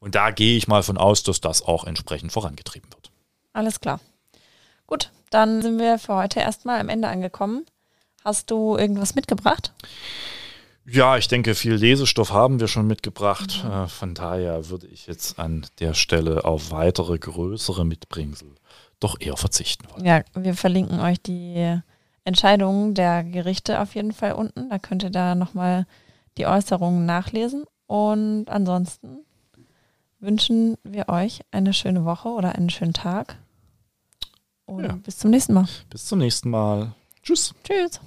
[0.00, 3.10] Und da gehe ich mal von aus, dass das auch entsprechend vorangetrieben wird.
[3.52, 4.00] Alles klar.
[4.86, 7.66] Gut, dann sind wir für heute erstmal am Ende angekommen.
[8.24, 9.72] Hast du irgendwas mitgebracht?
[10.90, 13.62] Ja, ich denke, viel Lesestoff haben wir schon mitgebracht.
[13.62, 13.70] Mhm.
[13.70, 18.54] Äh, von daher würde ich jetzt an der Stelle auf weitere größere Mitbringsel
[18.98, 20.04] doch eher verzichten wollen.
[20.04, 21.78] Ja, wir verlinken euch die
[22.24, 24.70] Entscheidungen der Gerichte auf jeden Fall unten.
[24.70, 25.86] Da könnt ihr da nochmal
[26.38, 27.64] die Äußerungen nachlesen.
[27.86, 29.24] Und ansonsten
[30.20, 33.36] wünschen wir euch eine schöne Woche oder einen schönen Tag.
[34.66, 34.92] Und ja.
[34.92, 35.66] bis zum nächsten Mal.
[35.90, 36.94] Bis zum nächsten Mal.
[37.22, 37.54] Tschüss.
[37.64, 38.00] Tschüss.